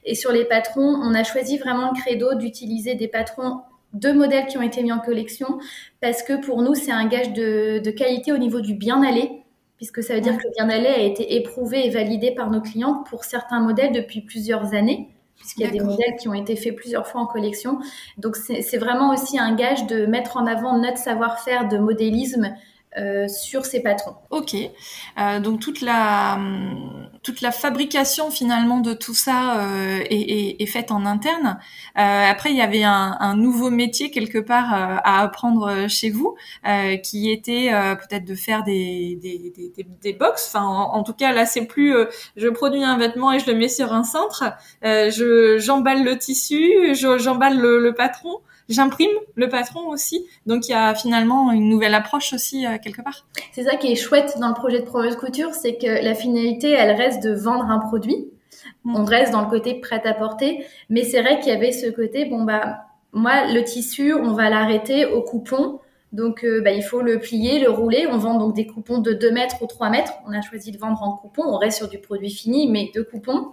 Et 0.05 0.15
sur 0.15 0.33
les 0.33 0.47
patrons, 0.47 0.81
on 1.03 1.15
a 1.15 1.23
choisi 1.23 1.59
vraiment 1.59 1.93
le 1.93 2.01
credo 2.01 2.35
d'utiliser 2.35 2.95
des 2.95 3.09
patrons 3.09 3.61
de 3.93 4.11
modèles 4.13 4.47
qui 4.47 4.57
ont 4.57 4.63
été 4.63 4.83
mis 4.83 4.93
en 4.93 5.01
collection, 5.01 5.59
parce 6.01 6.23
que 6.23 6.41
pour 6.41 6.63
nous, 6.63 6.75
c'est 6.75 6.93
un 6.93 7.07
gage 7.07 7.33
de, 7.33 7.81
de, 7.81 7.91
qualité 7.91 8.33
au 8.33 8.39
niveau 8.39 8.61
du 8.61 8.75
bien-aller, 8.75 9.40
puisque 9.81 10.03
ça 10.03 10.15
veut 10.15 10.21
dire 10.21 10.37
que 10.37 10.43
le 10.45 10.51
bien-aller 10.51 10.89
a 10.89 11.01
été 11.01 11.37
éprouvé 11.37 11.87
et 11.87 11.89
validé 11.91 12.33
par 12.33 12.51
nos 12.51 12.61
clients 12.61 13.03
pour 13.09 13.25
certains 13.25 13.61
modèles 13.61 13.93
depuis 13.93 14.21
plusieurs 14.21 14.75
années 14.75 15.09
puisqu'il 15.37 15.63
y 15.63 15.67
a 15.67 15.71
des 15.71 15.81
modèles 15.81 16.17
qui 16.21 16.29
ont 16.29 16.35
été 16.35 16.55
faits 16.55 16.77
plusieurs 16.77 17.07
fois 17.07 17.23
en 17.23 17.27
collection. 17.27 17.79
Donc 18.19 18.37
c'est 18.37 18.77
vraiment 18.77 19.11
aussi 19.11 19.39
un 19.39 19.55
gage 19.55 19.87
de 19.87 20.05
mettre 20.05 20.37
en 20.37 20.47
avant 20.47 20.79
notre 20.79 20.99
savoir-faire 20.99 21.67
de 21.67 21.79
modélisme 21.79 22.55
euh, 22.99 23.29
sur 23.29 23.67
ces 23.67 23.81
patrons. 23.85 24.17
Ok, 24.31 24.57
euh, 24.57 25.39
donc 25.39 25.61
toute 25.61 25.81
la 25.81 26.35
hum, 26.35 27.09
toute 27.23 27.41
la 27.41 27.53
fabrication 27.53 28.33
finalement 28.33 28.81
de 28.81 28.95
tout 28.95 29.15
ça 29.15 29.61
euh, 29.61 30.01
est, 30.11 30.61
est, 30.61 30.67
faite 30.67 30.91
en 30.91 31.07
interne. 31.07 31.61
après, 31.95 32.51
il 32.51 32.57
y 32.57 32.61
avait 32.61 32.83
un, 32.83 33.17
un, 33.21 33.37
nouveau 33.37 33.71
métier 33.71 34.11
quelque 34.11 34.39
part 34.39 34.75
à 34.75 35.21
apprendre 35.23 35.87
chez 35.89 36.11
vous, 36.11 36.35
qui 37.05 37.31
était 37.31 37.71
peut-être 37.71 38.25
de 38.25 38.35
faire 38.35 38.65
des 38.65 39.17
des, 39.23 39.53
des, 39.55 39.87
des 40.03 40.13
box. 40.13 40.49
Enfin, 40.49 40.67
en, 40.67 41.05
tout 41.05 41.15
cas, 41.15 41.33
là, 41.33 41.47
c'est 41.47 41.67
plus 41.67 41.95
je 42.37 42.49
produis 42.49 42.83
un 42.83 42.99
vêtement 42.99 43.31
et 43.31 43.39
je 43.39 43.47
le 43.47 43.55
mets 43.57 43.69
sur 43.69 43.93
un 43.93 44.03
centre. 44.03 44.45
je 44.83 45.59
j'emballe 45.59 46.03
le 46.03 46.19
tissu, 46.19 46.93
j'emballe 46.95 47.61
le, 47.61 47.79
le 47.79 47.95
patron 47.95 48.41
j'imprime 48.71 49.11
le 49.35 49.49
patron 49.49 49.89
aussi. 49.89 50.25
Donc 50.47 50.69
il 50.69 50.71
y 50.71 50.75
a 50.75 50.95
finalement 50.95 51.53
une 51.53 51.69
nouvelle 51.69 51.95
approche 51.95 52.33
aussi 52.33 52.67
euh, 52.67 52.79
quelque 52.83 53.03
part. 53.03 53.27
C'est 53.53 53.65
ça 53.65 53.77
qui 53.77 53.93
est 53.93 53.97
chouette 53.97 54.39
dans 54.41 54.49
le 54.49 54.55
projet 54.55 54.81
de 54.81 54.85
Promeuse 54.85 55.17
Couture, 55.17 55.53
c'est 55.53 55.77
que 55.77 56.03
la 56.03 56.15
finalité, 56.15 56.71
elle 56.71 56.97
reste 56.97 57.23
de 57.23 57.33
vendre 57.33 57.65
un 57.65 57.81
produit. 57.81 58.31
Mm. 58.85 58.97
On 58.97 59.05
reste 59.05 59.33
dans 59.33 59.43
le 59.43 59.51
côté 59.51 59.75
prêt 59.75 60.01
à 60.05 60.15
porter, 60.15 60.65
mais 60.89 61.05
c'est 61.05 61.21
vrai 61.21 61.41
qu'il 61.41 61.53
y 61.53 61.57
avait 61.57 61.73
ce 61.73 61.91
côté, 61.91 62.25
bon 62.25 62.45
bah 62.45 62.85
moi 63.13 63.53
le 63.53 63.63
tissu, 63.65 64.15
on 64.15 64.33
va 64.33 64.49
l'arrêter 64.49 65.05
au 65.05 65.23
coupon 65.23 65.81
donc, 66.13 66.45
euh, 66.45 66.61
bah, 66.61 66.73
il 66.73 66.83
faut 66.83 67.03
le 67.03 67.21
plier, 67.21 67.61
le 67.61 67.71
rouler. 67.71 68.07
On 68.11 68.19
vend 68.19 68.37
donc 68.37 68.55
des 68.55 68.67
coupons 68.67 68.99
de 68.99 69.13
2 69.13 69.31
mètres 69.31 69.63
ou 69.63 69.67
3 69.67 69.91
mètres. 69.91 70.13
On 70.27 70.33
a 70.33 70.41
choisi 70.41 70.73
de 70.73 70.79
vendre 70.79 71.01
en 71.03 71.17
coupons. 71.17 71.45
On 71.47 71.57
reste 71.57 71.79
sur 71.79 71.89
du 71.89 71.99
produit 71.99 72.31
fini, 72.31 72.69
mais 72.69 72.91
de 72.95 73.03
coupons. 73.03 73.53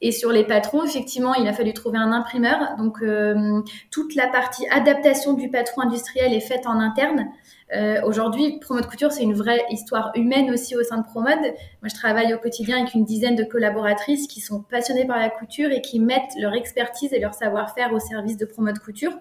Et 0.00 0.10
sur 0.10 0.32
les 0.32 0.44
patrons, 0.44 0.84
effectivement, 0.84 1.34
il 1.34 1.46
a 1.46 1.52
fallu 1.52 1.74
trouver 1.74 1.98
un 1.98 2.12
imprimeur. 2.12 2.76
Donc, 2.78 3.02
euh, 3.02 3.60
toute 3.90 4.14
la 4.14 4.26
partie 4.28 4.66
adaptation 4.68 5.34
du 5.34 5.50
patron 5.50 5.82
industriel 5.82 6.32
est 6.32 6.40
faite 6.40 6.66
en 6.66 6.80
interne. 6.80 7.28
Euh, 7.74 8.00
Aujourd'hui, 8.04 8.58
Promode 8.58 8.86
Couture, 8.86 9.12
c'est 9.12 9.22
une 9.22 9.34
vraie 9.34 9.62
histoire 9.70 10.12
humaine 10.14 10.50
aussi 10.50 10.76
au 10.76 10.82
sein 10.82 10.98
de 10.98 11.04
Promode. 11.04 11.40
Moi, 11.40 11.88
je 11.88 11.94
travaille 11.94 12.32
au 12.32 12.38
quotidien 12.38 12.78
avec 12.78 12.94
une 12.94 13.04
dizaine 13.04 13.36
de 13.36 13.44
collaboratrices 13.44 14.26
qui 14.28 14.40
sont 14.40 14.62
passionnées 14.62 15.06
par 15.06 15.18
la 15.18 15.28
couture 15.28 15.70
et 15.70 15.82
qui 15.82 16.00
mettent 16.00 16.34
leur 16.38 16.54
expertise 16.54 17.12
et 17.12 17.20
leur 17.20 17.34
savoir-faire 17.34 17.92
au 17.92 17.98
service 17.98 18.38
de 18.38 18.46
Promode 18.46 18.78
Couture. 18.78 19.12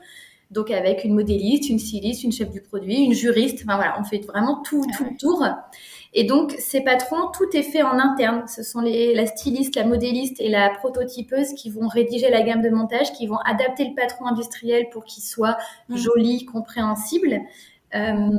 Donc 0.51 0.69
avec 0.69 1.06
une 1.06 1.13
modéliste, 1.13 1.69
une 1.69 1.80
styliste, 1.80 2.24
une 2.24 2.31
chef 2.31 2.51
du 2.51 2.62
produit, 2.62 2.98
une 2.98 3.13
juriste. 3.13 3.63
Enfin 3.65 3.77
voilà, 3.77 3.95
on 4.00 4.03
fait 4.03 4.19
vraiment 4.19 4.62
tout, 4.62 4.86
tout 4.98 5.06
le 5.06 5.18
tour. 5.18 5.45
Et 6.13 6.25
donc 6.25 6.53
ces 6.59 6.81
patrons, 6.81 7.31
tout 7.33 7.48
est 7.53 7.63
fait 7.63 7.83
en 7.83 7.98
interne. 7.98 8.45
Ce 8.48 8.62
sont 8.62 8.81
les, 8.81 9.15
la 9.15 9.25
styliste, 9.25 9.75
la 9.75 9.86
modéliste 9.86 10.42
et 10.42 10.50
la 10.50 10.69
prototypeuse 10.69 11.53
qui 11.53 11.69
vont 11.69 11.88
rédiger 11.88 12.30
la 12.30 12.42
gamme 12.42 12.62
de 12.62 12.69
montage, 12.69 13.13
qui 13.13 13.27
vont 13.27 13.39
adapter 13.45 13.86
le 13.86 13.95
patron 13.95 14.27
industriel 14.27 14.88
pour 14.92 15.06
qu'il 15.06 15.24
soit 15.24 15.57
mmh. 15.88 15.98
joli, 15.98 16.45
compréhensible. 16.45 17.39
Euh, 17.93 18.29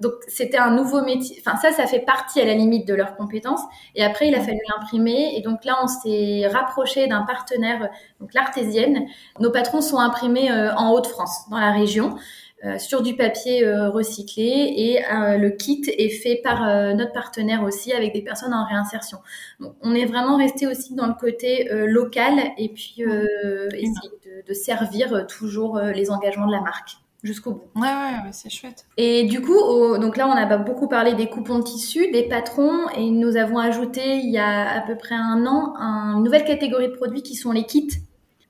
donc 0.00 0.12
c'était 0.28 0.58
un 0.58 0.70
nouveau 0.70 1.02
métier. 1.02 1.42
Enfin 1.44 1.56
ça, 1.56 1.72
ça 1.72 1.86
fait 1.86 2.00
partie 2.00 2.40
à 2.40 2.44
la 2.44 2.54
limite 2.54 2.86
de 2.86 2.94
leurs 2.94 3.16
compétences. 3.16 3.62
Et 3.94 4.04
après, 4.04 4.28
il 4.28 4.34
a 4.34 4.40
fallu 4.40 4.58
l'imprimer. 4.68 5.32
Et 5.36 5.42
donc 5.42 5.64
là, 5.64 5.78
on 5.82 5.86
s'est 5.86 6.46
rapproché 6.46 7.06
d'un 7.06 7.22
partenaire, 7.22 7.90
donc 8.20 8.34
l'artésienne. 8.34 9.06
Nos 9.40 9.50
patrons 9.50 9.80
sont 9.80 9.98
imprimés 9.98 10.50
euh, 10.50 10.74
en 10.74 10.92
Haute-France, 10.92 11.48
dans 11.50 11.58
la 11.58 11.72
région. 11.72 12.16
Euh, 12.62 12.76
sur 12.78 13.00
du 13.00 13.16
papier 13.16 13.66
recyclé 13.66 14.42
et 14.76 15.00
le 15.10 15.48
kit 15.48 15.80
est 15.86 16.10
fait 16.10 16.42
par 16.44 16.94
notre 16.94 17.12
partenaire 17.12 17.62
aussi 17.62 17.90
avec 17.94 18.12
des 18.12 18.20
personnes 18.20 18.52
en 18.52 18.66
réinsertion. 18.66 19.16
Donc, 19.60 19.76
on 19.80 19.94
est 19.94 20.04
vraiment 20.04 20.36
resté 20.36 20.66
aussi 20.66 20.94
dans 20.94 21.06
le 21.06 21.14
côté 21.14 21.70
local 21.86 22.38
et 22.58 22.68
puis 22.68 22.96
essayer 23.00 24.10
de, 24.26 24.46
de, 24.46 24.52
servir 24.52 25.26
toujours 25.26 25.80
les 25.80 26.10
engagements 26.10 26.46
de 26.46 26.52
la 26.52 26.60
marque 26.60 26.98
jusqu'au 27.22 27.52
bout. 27.52 27.70
Ouais, 27.76 27.88
ouais, 27.88 28.30
c'est 28.32 28.50
chouette. 28.50 28.86
Et 28.96 29.24
du 29.24 29.40
coup, 29.40 29.54
donc 29.98 30.16
là, 30.16 30.28
on 30.28 30.32
a 30.32 30.56
beaucoup 30.56 30.88
parlé 30.88 31.14
des 31.14 31.28
coupons 31.28 31.58
de 31.58 31.64
tissu, 31.64 32.10
des 32.10 32.24
patrons, 32.24 32.88
et 32.96 33.10
nous 33.10 33.36
avons 33.36 33.58
ajouté 33.58 34.16
il 34.16 34.30
y 34.30 34.38
a 34.38 34.70
à 34.70 34.80
peu 34.80 34.96
près 34.96 35.14
un 35.14 35.46
an 35.46 35.74
une 35.78 36.22
nouvelle 36.22 36.44
catégorie 36.44 36.88
de 36.88 36.94
produits 36.94 37.22
qui 37.22 37.34
sont 37.34 37.52
les 37.52 37.64
kits, 37.64 37.90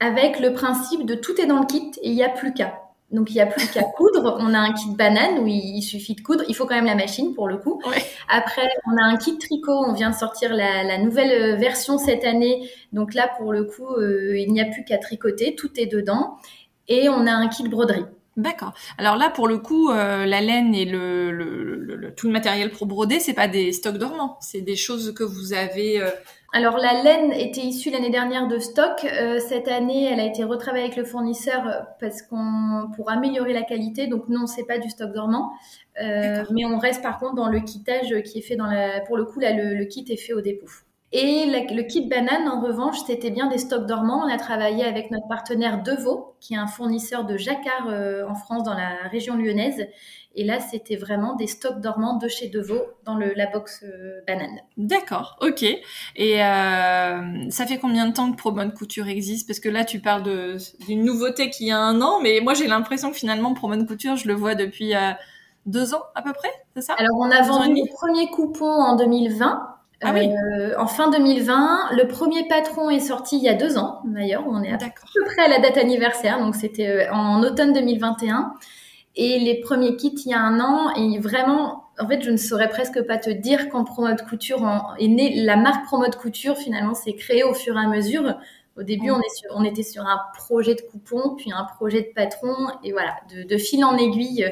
avec 0.01 0.41
le 0.41 0.53
principe 0.53 1.05
de 1.05 1.15
tout 1.15 1.41
est 1.41 1.47
dans 1.47 1.61
le 1.61 1.67
kit 1.67 1.91
et 2.03 2.11
il 2.11 2.15
n'y 2.15 2.25
a 2.25 2.31
plus 2.31 2.55
qu'à. 2.55 2.81
Donc 3.11 3.31
il 3.31 3.35
n'y 3.35 3.41
a 3.41 3.47
plus 3.47 3.69
qu'à 3.69 3.83
coudre. 3.97 4.39
On 4.41 4.55
a 4.55 4.59
un 4.59 4.73
kit 4.73 4.95
banane 4.97 5.41
où 5.41 5.47
il 5.47 5.83
suffit 5.83 6.15
de 6.15 6.21
coudre. 6.21 6.45
Il 6.49 6.55
faut 6.55 6.65
quand 6.65 6.77
même 6.77 6.87
la 6.87 6.95
machine 6.95 7.35
pour 7.35 7.49
le 7.49 7.59
coup. 7.59 7.83
Après, 8.29 8.69
on 8.87 8.97
a 8.97 9.05
un 9.05 9.17
kit 9.17 9.37
tricot. 9.37 9.85
On 9.87 9.93
vient 9.93 10.11
de 10.11 10.15
sortir 10.15 10.55
la, 10.55 10.99
nouvelle 10.99 11.59
version 11.59 11.99
cette 11.99 12.25
année. 12.25 12.71
Donc 12.93 13.15
là, 13.15 13.29
pour 13.37 13.53
le 13.53 13.65
coup, 13.65 13.95
euh, 13.97 14.39
il 14.39 14.53
n'y 14.53 14.61
a 14.61 14.65
plus 14.65 14.85
qu'à 14.85 14.99
tricoter. 14.99 15.55
Tout 15.57 15.71
est 15.79 15.87
dedans. 15.87 16.37
Et 16.89 17.09
on 17.09 17.27
a 17.27 17.33
un 17.33 17.49
kit 17.49 17.69
broderie. 17.69 18.07
D'accord. 18.41 18.73
Alors 18.97 19.17
là, 19.17 19.29
pour 19.29 19.49
le 19.49 19.59
coup, 19.59 19.91
euh, 19.91 20.25
la 20.25 20.41
laine 20.41 20.75
et 20.75 20.87
le, 20.87 21.31
le, 21.31 22.15
tout 22.15 22.27
le 22.27 22.33
matériel 22.33 22.71
pour 22.71 22.87
broder, 22.87 23.21
c'est 23.21 23.35
pas 23.35 23.49
des 23.49 23.71
stocks 23.73 23.99
dormants, 23.99 24.39
c'est 24.41 24.63
des 24.63 24.77
choses 24.77 25.13
que 25.13 25.23
vous 25.23 25.53
avez. 25.53 26.01
Euh, 26.01 26.09
Alors 26.55 26.79
la 26.79 27.03
laine 27.03 27.33
était 27.33 27.61
issue 27.61 27.91
l'année 27.91 28.09
dernière 28.09 28.49
de 28.49 28.59
stock. 28.59 29.05
Euh, 29.05 29.39
cette 29.47 29.69
année, 29.69 30.05
elle 30.11 30.21
a 30.21 30.25
été 30.25 30.43
retravaillée 30.43 30.85
avec 30.85 30.97
le 30.97 31.05
fournisseur 31.05 31.87
parce 32.01 32.23
qu'on 32.23 32.89
pour 32.97 33.11
améliorer 33.11 33.53
la 33.53 33.63
qualité. 33.63 34.07
Donc 34.07 34.31
non, 34.31 34.47
c'est 34.47 34.65
pas 34.65 34.79
du 34.79 34.89
stock 34.89 35.13
dormant, 35.13 35.53
mais 35.99 36.65
on 36.65 36.79
reste 36.79 37.03
par 37.03 37.19
contre 37.19 37.35
dans 37.35 37.49
le 37.49 37.61
kittage 37.61 38.23
qui 38.23 38.39
est 38.39 38.43
fait 38.43 38.57
dans 38.57 38.67
la. 38.67 39.01
Pour 39.01 39.19
le 39.19 39.27
coup, 39.27 39.39
là, 39.39 39.53
le, 39.53 39.85
kit 39.85 40.07
est 40.09 40.17
fait 40.17 40.33
au 40.33 40.41
dépôt. 40.41 40.71
Et 41.13 41.47
le 41.47 41.83
kit 41.83 42.07
banane, 42.07 42.49
en 42.49 42.61
revanche, 42.61 42.99
c'était 43.05 43.31
bien 43.31 43.49
des 43.49 43.59
stocks 43.59 43.87
dormants. 43.87 44.23
On 44.25 44.33
a 44.33 44.39
travaillé 44.39 44.85
avec 44.85 45.11
notre 45.11 45.27
partenaire 45.27 45.83
Deveau, 45.83 46.37
qui 46.39 46.55
est 46.55 46.57
un 46.57 46.69
fournisseur 46.69 47.25
de 47.25 47.37
jacquard 47.37 47.89
euh, 47.89 48.25
en 48.29 48.37
France, 48.37 48.63
dans 48.63 48.75
la 48.75 49.09
région 49.11 49.37
lyonnaise. 49.37 49.89
Et 50.37 50.45
là, 50.45 50.61
c'était 50.61 50.95
vraiment 50.95 51.35
des 51.35 51.49
stocks 51.49 51.81
dormants 51.81 52.17
de 52.17 52.29
chez 52.29 52.47
Deveau 52.47 52.81
dans 53.05 53.17
le, 53.17 53.33
la 53.35 53.47
box 53.47 53.83
euh, 53.83 54.21
banane. 54.29 54.61
D'accord, 54.77 55.37
ok. 55.41 55.65
Et 55.65 56.45
euh, 56.45 57.51
ça 57.51 57.67
fait 57.67 57.79
combien 57.79 58.07
de 58.07 58.13
temps 58.13 58.31
que 58.31 58.37
Pro 58.37 58.53
Bonne 58.53 58.73
Couture 58.73 59.09
existe? 59.09 59.49
Parce 59.49 59.59
que 59.59 59.69
là, 59.69 59.85
tu 59.85 59.99
parles 59.99 60.23
d'une 60.87 61.05
nouveauté 61.05 61.51
qui 61.51 61.73
a 61.73 61.79
un 61.79 62.01
an, 62.03 62.21
mais 62.23 62.39
moi, 62.41 62.55
j'ai 62.55 62.69
l'impression 62.69 63.11
que 63.11 63.17
finalement, 63.17 63.53
Pro 63.53 63.67
Bonne 63.67 63.85
Couture, 63.85 64.15
je 64.15 64.29
le 64.29 64.35
vois 64.35 64.55
depuis 64.55 64.93
deux 65.67 65.93
ans 65.93 66.03
à 66.15 66.23
peu 66.23 66.33
près, 66.33 66.51
c'est 66.75 66.83
ça? 66.83 66.95
Alors, 66.95 67.17
on 67.19 67.31
a 67.31 67.43
vendu 67.43 67.75
le 67.75 67.93
premier 67.93 68.31
coupon 68.31 68.67
en 68.67 68.97
2020. 68.97 69.70
Ah 70.03 70.13
oui. 70.15 70.31
Euh, 70.31 70.75
en 70.79 70.87
fin 70.87 71.11
2020, 71.11 71.91
le 71.97 72.09
premier 72.09 72.49
patron 72.49 72.89
est 72.89 73.01
sorti 73.01 73.37
il 73.37 73.43
y 73.43 73.49
a 73.49 73.55
deux 73.55 73.77
ans, 73.77 74.01
d'ailleurs. 74.05 74.45
On 74.49 74.63
est 74.63 74.73
à 74.73 74.79
peu 74.79 75.25
près 75.27 75.43
à 75.43 75.49
la 75.49 75.59
date 75.59 75.77
anniversaire, 75.77 76.39
donc 76.39 76.55
c'était 76.55 76.89
euh, 76.89 77.13
en 77.13 77.43
automne 77.43 77.73
2021. 77.75 78.55
Et 79.17 79.39
les 79.41 79.61
premiers 79.61 79.97
kits 79.97 80.15
il 80.25 80.31
y 80.31 80.35
a 80.35 80.41
un 80.41 80.61
an, 80.61 80.95
et 80.95 81.19
vraiment, 81.19 81.85
en 81.99 82.09
fait, 82.09 82.23
je 82.23 82.31
ne 82.31 82.39
saurais 82.39 82.71
presque 82.71 83.03
pas 83.03 83.19
te 83.19 83.29
dire 83.29 83.69
quand 83.69 83.85
Promode 83.85 84.23
Couture 84.23 84.67
est 84.99 85.09
née. 85.09 85.43
La 85.43 85.57
marque 85.57 85.85
Promode 85.85 86.17
Couture, 86.17 86.57
finalement, 86.57 86.95
s'est 86.95 87.15
créée 87.15 87.43
au 87.43 87.53
fur 87.53 87.77
et 87.77 87.85
à 87.85 87.89
mesure. 87.89 88.37
Au 88.79 88.83
début, 88.83 89.11
on, 89.11 89.19
est 89.19 89.47
on, 89.51 89.65
était 89.65 89.83
sur 89.83 90.07
un 90.07 90.19
projet 90.35 90.75
de 90.75 90.81
coupon, 90.81 91.35
puis 91.37 91.53
un 91.53 91.65
projet 91.65 92.01
de 92.01 92.13
patron, 92.15 92.55
et 92.83 92.93
voilà, 92.93 93.17
de, 93.35 93.43
de 93.43 93.59
fil 93.59 93.85
en 93.85 93.99
aiguille, 93.99 94.51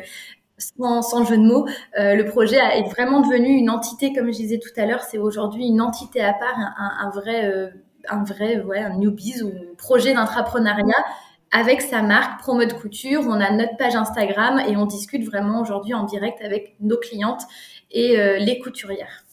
sans, 0.59 1.25
jeu 1.25 1.37
de 1.37 1.43
mots, 1.43 1.67
euh, 1.99 2.15
le 2.15 2.25
projet 2.25 2.57
est 2.57 2.89
vraiment 2.91 3.21
devenu 3.21 3.49
une 3.49 3.71
entité, 3.71 4.13
comme 4.13 4.27
je 4.27 4.37
disais 4.37 4.59
tout 4.59 4.81
à 4.81 4.87
l'heure, 4.87 5.03
c'est 5.03 5.19
aujourd'hui 5.19 5.67
une 5.67 5.81
entité 5.81 6.21
à 6.21 6.33
part, 6.33 6.57
un, 6.79 7.11
vrai, 7.11 7.47
euh, 7.47 7.69
un 8.09 8.25
vrai, 8.25 8.61
ouais, 8.63 8.81
un 8.81 8.97
newbies 8.97 9.43
ou 9.43 9.53
projet 9.77 10.15
d'entrepreneuriat 10.15 11.05
avec 11.51 11.81
sa 11.81 12.03
marque 12.03 12.41
Promode 12.41 12.75
Couture. 12.75 13.23
On 13.27 13.41
a 13.41 13.51
notre 13.51 13.77
page 13.77 13.97
Instagram 13.97 14.61
et 14.69 14.77
on 14.77 14.87
discute 14.87 15.25
vraiment 15.25 15.61
aujourd'hui 15.61 15.95
en 15.95 16.05
direct 16.05 16.43
avec 16.43 16.77
nos 16.81 16.99
clientes 16.99 17.43
et 17.91 18.19
euh, 18.19 18.39
les 18.39 18.59
couturières. 18.59 19.25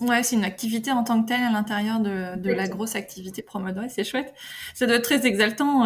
Ouais, 0.00 0.22
c'est 0.22 0.36
une 0.36 0.44
activité 0.44 0.92
en 0.92 1.02
tant 1.02 1.20
que 1.20 1.28
telle 1.28 1.42
à 1.42 1.50
l'intérieur 1.50 1.98
de, 1.98 2.38
de 2.38 2.52
la 2.52 2.68
grosse 2.68 2.94
activité 2.94 3.42
Promode. 3.42 3.76
Ouais, 3.78 3.88
c'est 3.88 4.04
chouette. 4.04 4.32
Ça 4.72 4.86
doit 4.86 4.96
être 4.96 5.02
très 5.02 5.26
exaltant 5.26 5.84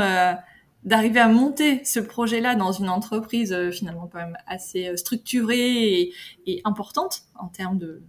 d'arriver 0.85 1.21
à 1.21 1.29
monter 1.29 1.85
ce 1.85 2.01
projet-là 2.01 2.55
dans 2.55 2.73
une 2.73 2.89
entreprise 2.89 3.53
euh, 3.53 3.71
finalement 3.71 4.09
quand 4.13 4.19
même 4.19 4.37
assez 4.47 4.89
euh, 4.89 4.97
structurée 4.97 6.13
et, 6.47 6.61
importante 6.65 7.23
en 7.39 7.49
termes 7.49 7.79
de 7.79 8.03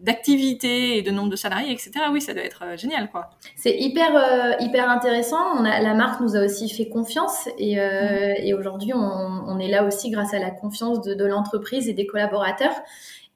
d'activité 0.00 0.96
et 0.96 1.02
de 1.02 1.10
nombre 1.10 1.28
de 1.28 1.36
salariés, 1.36 1.70
etc. 1.70 1.92
Oui, 2.10 2.20
ça 2.20 2.32
doit 2.32 2.42
être 2.42 2.64
euh, 2.64 2.76
génial, 2.76 3.10
quoi. 3.10 3.30
C'est 3.56 3.76
hyper 3.78 4.56
hyper 4.58 4.88
intéressant. 4.90 5.38
On 5.54 5.64
a, 5.64 5.80
la 5.80 5.94
marque 5.94 6.20
nous 6.20 6.34
a 6.34 6.44
aussi 6.44 6.68
fait 6.68 6.88
confiance 6.88 7.48
et, 7.58 7.76
mmh. 7.76 8.46
et 8.46 8.54
aujourd'hui 8.54 8.92
on, 8.94 8.98
on, 8.98 9.58
est 9.58 9.68
là 9.68 9.84
aussi 9.84 10.10
grâce 10.10 10.32
à 10.34 10.38
la 10.38 10.50
confiance 10.50 11.02
de, 11.02 11.14
de 11.14 11.24
l'entreprise 11.24 11.88
et 11.88 11.92
des 11.92 12.06
collaborateurs. 12.06 12.74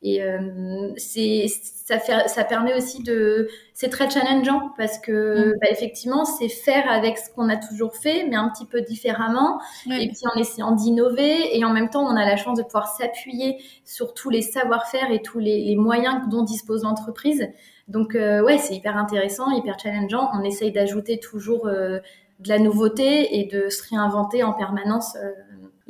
Et 0.03 0.23
euh, 0.23 0.93
c'est 0.97 1.47
ça, 1.49 1.99
fait, 1.99 2.27
ça 2.29 2.45
permet 2.45 2.75
aussi 2.75 3.03
de 3.03 3.49
c'est 3.75 3.91
très 3.91 4.09
challengeant 4.09 4.71
parce 4.79 4.99
que 4.99 5.51
mm. 5.51 5.59
bah, 5.61 5.69
effectivement 5.71 6.25
c'est 6.25 6.49
faire 6.49 6.91
avec 6.91 7.19
ce 7.19 7.29
qu'on 7.31 7.51
a 7.51 7.57
toujours 7.57 7.95
fait 7.95 8.27
mais 8.27 8.37
un 8.37 8.49
petit 8.49 8.65
peu 8.65 8.81
différemment. 8.81 9.61
Et 9.87 10.09
puis 10.09 10.23
en 10.35 10.41
essayant 10.41 10.73
d'innover. 10.73 11.57
Et 11.57 11.65
en 11.65 11.73
même 11.73 11.91
temps 11.91 12.05
on 12.07 12.17
a 12.17 12.25
la 12.25 12.37
chance 12.37 12.59
de 12.59 12.63
pouvoir 12.63 12.89
s'appuyer 12.89 13.59
sur 13.85 14.15
tous 14.15 14.31
les 14.31 14.43
savoir-faire 14.43 15.11
et 15.11 15.21
tous 15.21 15.39
les, 15.39 15.65
les, 15.65 15.77
moyens 15.77 16.29
dont 16.31 16.45
dispose 16.45 16.85
l'entreprise. 16.85 17.47
Donc 17.89 18.15
euh, 18.15 18.43
ouais 18.43 18.57
c'est 18.57 18.75
hyper 18.75 18.97
intéressant 18.97 19.51
hyper 19.51 19.79
challengeant. 19.79 20.31
On 20.33 20.43
essaye 20.45 20.73
d'ajouter 20.73 21.19
toujours 21.19 21.67
euh, 21.67 21.99
de 22.39 22.49
la 22.49 22.59
nouveauté 22.59 23.39
et 23.39 23.45
de 23.45 23.69
se 23.69 23.83
réinventer 23.91 24.43
en 24.45 24.55
permanence 24.55 25.15
euh, 25.17 25.33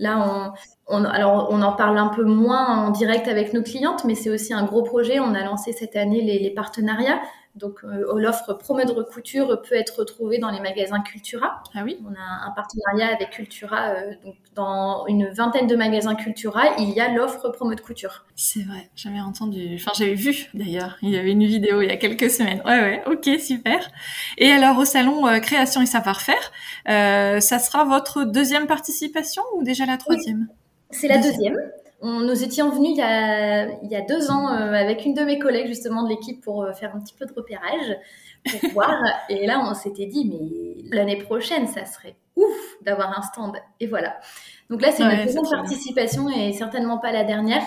Là, 0.00 0.54
on, 0.88 1.04
alors 1.04 1.48
on 1.50 1.62
en 1.62 1.72
parle 1.72 1.98
un 1.98 2.08
peu 2.08 2.24
moins 2.24 2.86
en 2.86 2.90
direct 2.90 3.28
avec 3.28 3.52
nos 3.52 3.62
clientes, 3.62 4.04
mais 4.04 4.16
c'est 4.16 4.30
aussi 4.30 4.52
un 4.52 4.64
gros 4.64 4.82
projet. 4.82 5.20
On 5.20 5.34
a 5.34 5.44
lancé 5.44 5.72
cette 5.72 5.94
année 5.94 6.22
les 6.22 6.50
partenariats. 6.50 7.20
Donc, 7.56 7.80
euh, 7.82 8.04
l'offre 8.16 8.54
Promode 8.54 8.94
Couture 9.10 9.60
peut 9.62 9.74
être 9.74 9.98
retrouvée 9.98 10.38
dans 10.38 10.50
les 10.50 10.60
magasins 10.60 11.00
Cultura. 11.00 11.62
Ah 11.74 11.80
oui. 11.84 11.98
On 12.04 12.14
a 12.14 12.46
un 12.46 12.52
partenariat 12.52 13.14
avec 13.14 13.30
Cultura. 13.30 13.90
Euh, 13.90 14.12
donc, 14.24 14.36
dans 14.54 15.04
une 15.06 15.28
vingtaine 15.30 15.66
de 15.66 15.74
magasins 15.74 16.14
Cultura, 16.14 16.62
il 16.78 16.90
y 16.90 17.00
a 17.00 17.12
l'offre 17.12 17.48
Promode 17.48 17.80
Couture. 17.80 18.24
C'est 18.36 18.62
vrai. 18.62 18.90
J'avais 18.94 19.20
entendu. 19.20 19.74
Enfin, 19.74 19.90
j'avais 19.96 20.14
vu 20.14 20.48
d'ailleurs. 20.54 20.96
Il 21.02 21.10
y 21.10 21.18
avait 21.18 21.32
une 21.32 21.44
vidéo 21.44 21.82
il 21.82 21.88
y 21.88 21.92
a 21.92 21.96
quelques 21.96 22.30
semaines. 22.30 22.62
Ouais, 22.64 22.80
ouais. 22.80 23.02
Ok, 23.06 23.28
super. 23.40 23.90
Et 24.38 24.52
alors, 24.52 24.78
au 24.78 24.84
salon 24.84 25.26
euh, 25.26 25.40
Création 25.40 25.82
et 25.82 25.86
Savoir-faire, 25.86 26.52
ça 26.86 27.58
sera 27.58 27.84
votre 27.84 28.24
deuxième 28.24 28.68
participation 28.68 29.42
ou 29.56 29.64
déjà 29.64 29.86
la 29.86 29.96
troisième? 29.96 30.48
C'est 30.90 31.08
la 31.08 31.18
deuxième. 31.18 31.56
On, 32.00 32.20
nous 32.20 32.42
étions 32.42 32.70
venus 32.70 32.92
il 32.92 32.98
y 32.98 33.02
a, 33.02 33.68
il 33.82 33.90
y 33.90 33.96
a 33.96 34.00
deux 34.00 34.30
ans 34.30 34.48
euh, 34.52 34.72
avec 34.72 35.04
une 35.04 35.14
de 35.14 35.22
mes 35.22 35.38
collègues 35.38 35.66
justement 35.66 36.02
de 36.02 36.08
l'équipe 36.08 36.42
pour 36.42 36.62
euh, 36.62 36.72
faire 36.72 36.94
un 36.94 37.00
petit 37.00 37.14
peu 37.14 37.26
de 37.26 37.32
repérage, 37.32 37.96
pour 38.60 38.70
voir. 38.72 38.94
Et 39.28 39.46
là, 39.46 39.62
on 39.68 39.74
s'était 39.74 40.06
dit, 40.06 40.24
mais 40.26 40.96
l'année 40.96 41.18
prochaine, 41.18 41.66
ça 41.66 41.84
serait 41.84 42.16
ouf 42.36 42.76
d'avoir 42.82 43.18
un 43.18 43.22
stand. 43.22 43.56
Et 43.80 43.86
voilà. 43.86 44.18
Donc 44.70 44.82
là, 44.82 44.92
c'est 44.92 45.02
une 45.02 45.24
deuxième 45.24 45.48
participation 45.48 46.28
et 46.30 46.52
certainement 46.52 46.98
pas 46.98 47.12
la 47.12 47.24
dernière. 47.24 47.62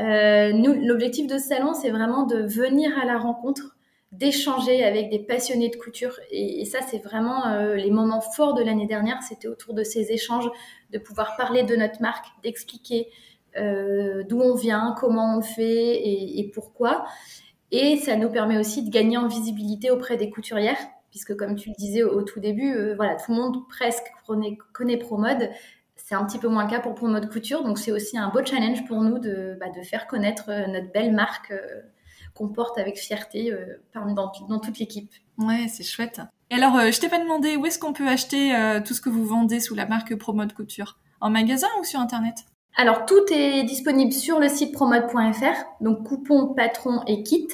Euh, 0.00 0.52
nous, 0.52 0.74
l'objectif 0.86 1.26
de 1.26 1.38
ce 1.38 1.48
salon, 1.48 1.74
c'est 1.74 1.90
vraiment 1.90 2.24
de 2.24 2.38
venir 2.38 2.90
à 2.98 3.04
la 3.04 3.18
rencontre, 3.18 3.76
d'échanger 4.12 4.84
avec 4.84 5.10
des 5.10 5.18
passionnés 5.18 5.68
de 5.68 5.76
couture. 5.76 6.18
Et, 6.30 6.64
ça, 6.64 6.80
c'est 6.82 6.98
vraiment 6.98 7.46
euh, 7.46 7.74
les 7.74 7.90
moments 7.90 8.20
forts 8.20 8.54
de 8.54 8.62
l'année 8.62 8.86
dernière. 8.86 9.22
C'était 9.22 9.48
autour 9.48 9.74
de 9.74 9.82
ces 9.82 10.12
échanges, 10.12 10.48
de 10.90 10.98
pouvoir 10.98 11.36
parler 11.36 11.62
de 11.62 11.76
notre 11.76 12.00
marque, 12.00 12.26
d'expliquer 12.42 13.08
d'où 13.56 14.40
on 14.40 14.54
vient, 14.54 14.94
comment 14.98 15.38
on 15.38 15.42
fait 15.42 16.00
et, 16.04 16.50
pourquoi. 16.54 17.04
Et 17.70 17.96
ça 17.96 18.16
nous 18.16 18.30
permet 18.30 18.56
aussi 18.56 18.84
de 18.84 18.90
gagner 18.90 19.16
en 19.16 19.26
visibilité 19.26 19.90
auprès 19.90 20.16
des 20.16 20.30
couturières, 20.30 20.78
puisque 21.10 21.36
comme 21.36 21.56
tu 21.56 21.70
le 21.70 21.74
disais 21.76 22.02
au, 22.04 22.22
tout 22.22 22.38
début, 22.38 22.72
euh, 22.72 22.94
voilà, 22.94 23.16
tout 23.16 23.32
le 23.32 23.36
monde 23.36 23.68
presque 23.68 24.06
connaît, 24.26 24.56
connaît 24.72 24.96
ProMode. 24.96 25.50
C'est 25.96 26.14
un 26.14 26.24
petit 26.24 26.38
peu 26.38 26.48
moins 26.48 26.64
le 26.64 26.70
cas 26.70 26.80
pour 26.80 26.94
ProMode 26.94 27.28
Couture, 27.28 27.64
donc 27.64 27.78
c'est 27.78 27.90
aussi 27.90 28.16
un 28.16 28.28
beau 28.28 28.44
challenge 28.44 28.84
pour 28.86 29.00
nous 29.00 29.18
de, 29.18 29.56
bah, 29.58 29.66
faire 29.82 30.06
connaître 30.06 30.50
euh, 30.50 30.66
notre 30.68 30.92
belle 30.92 31.12
marque 31.12 31.52
qu'on 32.34 32.48
porte 32.48 32.78
avec 32.78 32.96
fierté 32.96 33.52
dans, 33.94 34.12
dans, 34.12 34.58
toute 34.58 34.78
l'équipe. 34.80 35.12
Ouais, 35.38 35.66
c'est 35.68 35.84
chouette. 35.84 36.20
Et 36.50 36.56
alors, 36.56 36.90
je 36.90 37.00
t'ai 37.00 37.08
pas 37.08 37.20
demandé 37.20 37.56
où 37.56 37.64
est-ce 37.64 37.78
qu'on 37.78 37.92
peut 37.92 38.08
acheter 38.08 38.52
tout 38.84 38.92
ce 38.92 39.00
que 39.00 39.08
vous 39.08 39.24
vendez 39.24 39.60
sous 39.60 39.76
la 39.76 39.86
marque 39.86 40.16
ProMode 40.16 40.52
Couture? 40.52 40.98
En 41.20 41.30
magasin 41.30 41.68
ou 41.80 41.84
sur 41.84 42.00
Internet? 42.00 42.44
Alors, 42.76 43.06
tout 43.06 43.32
est 43.32 43.62
disponible 43.62 44.12
sur 44.12 44.40
le 44.40 44.48
site 44.48 44.72
promode.fr, 44.72 45.64
donc 45.80 46.02
coupon, 46.02 46.48
patron 46.48 47.02
et 47.06 47.22
kit. 47.22 47.46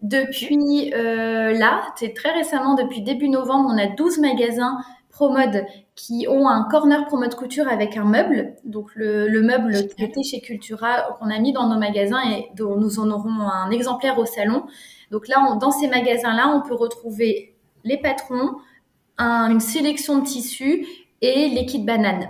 Depuis 0.00 0.92
euh, 0.94 1.52
là, 1.52 1.82
c'est 1.96 2.14
très 2.14 2.32
récemment, 2.32 2.74
depuis 2.74 3.02
début 3.02 3.28
novembre, 3.28 3.70
on 3.72 3.78
a 3.78 3.86
12 3.88 4.20
magasins 4.20 4.78
Promode 5.10 5.64
qui 5.94 6.26
ont 6.28 6.48
un 6.48 6.64
corner 6.64 7.06
Promode 7.06 7.34
Couture 7.34 7.68
avec 7.68 7.96
un 7.96 8.04
meuble. 8.04 8.56
Donc, 8.64 8.90
le, 8.96 9.42
meuble 9.42 9.86
qui 9.94 10.02
était 10.02 10.22
chez 10.24 10.40
Cultura, 10.40 11.16
qu'on 11.18 11.30
a 11.30 11.38
mis 11.38 11.52
dans 11.52 11.68
nos 11.68 11.78
magasins 11.78 12.22
et 12.22 12.48
dont 12.56 12.76
nous 12.76 12.98
en 12.98 13.10
aurons 13.10 13.30
un 13.30 13.70
exemplaire 13.70 14.18
au 14.18 14.24
salon. 14.24 14.64
Donc 15.10 15.28
là, 15.28 15.56
dans 15.60 15.70
ces 15.70 15.88
magasins-là, 15.88 16.48
on 16.48 16.66
peut 16.66 16.74
retrouver 16.74 17.54
les 17.84 17.98
patrons, 17.98 18.56
une 19.18 19.60
sélection 19.60 20.18
de 20.18 20.24
tissus 20.24 20.86
et 21.20 21.48
les 21.50 21.66
kits 21.66 21.84
bananes. 21.84 22.28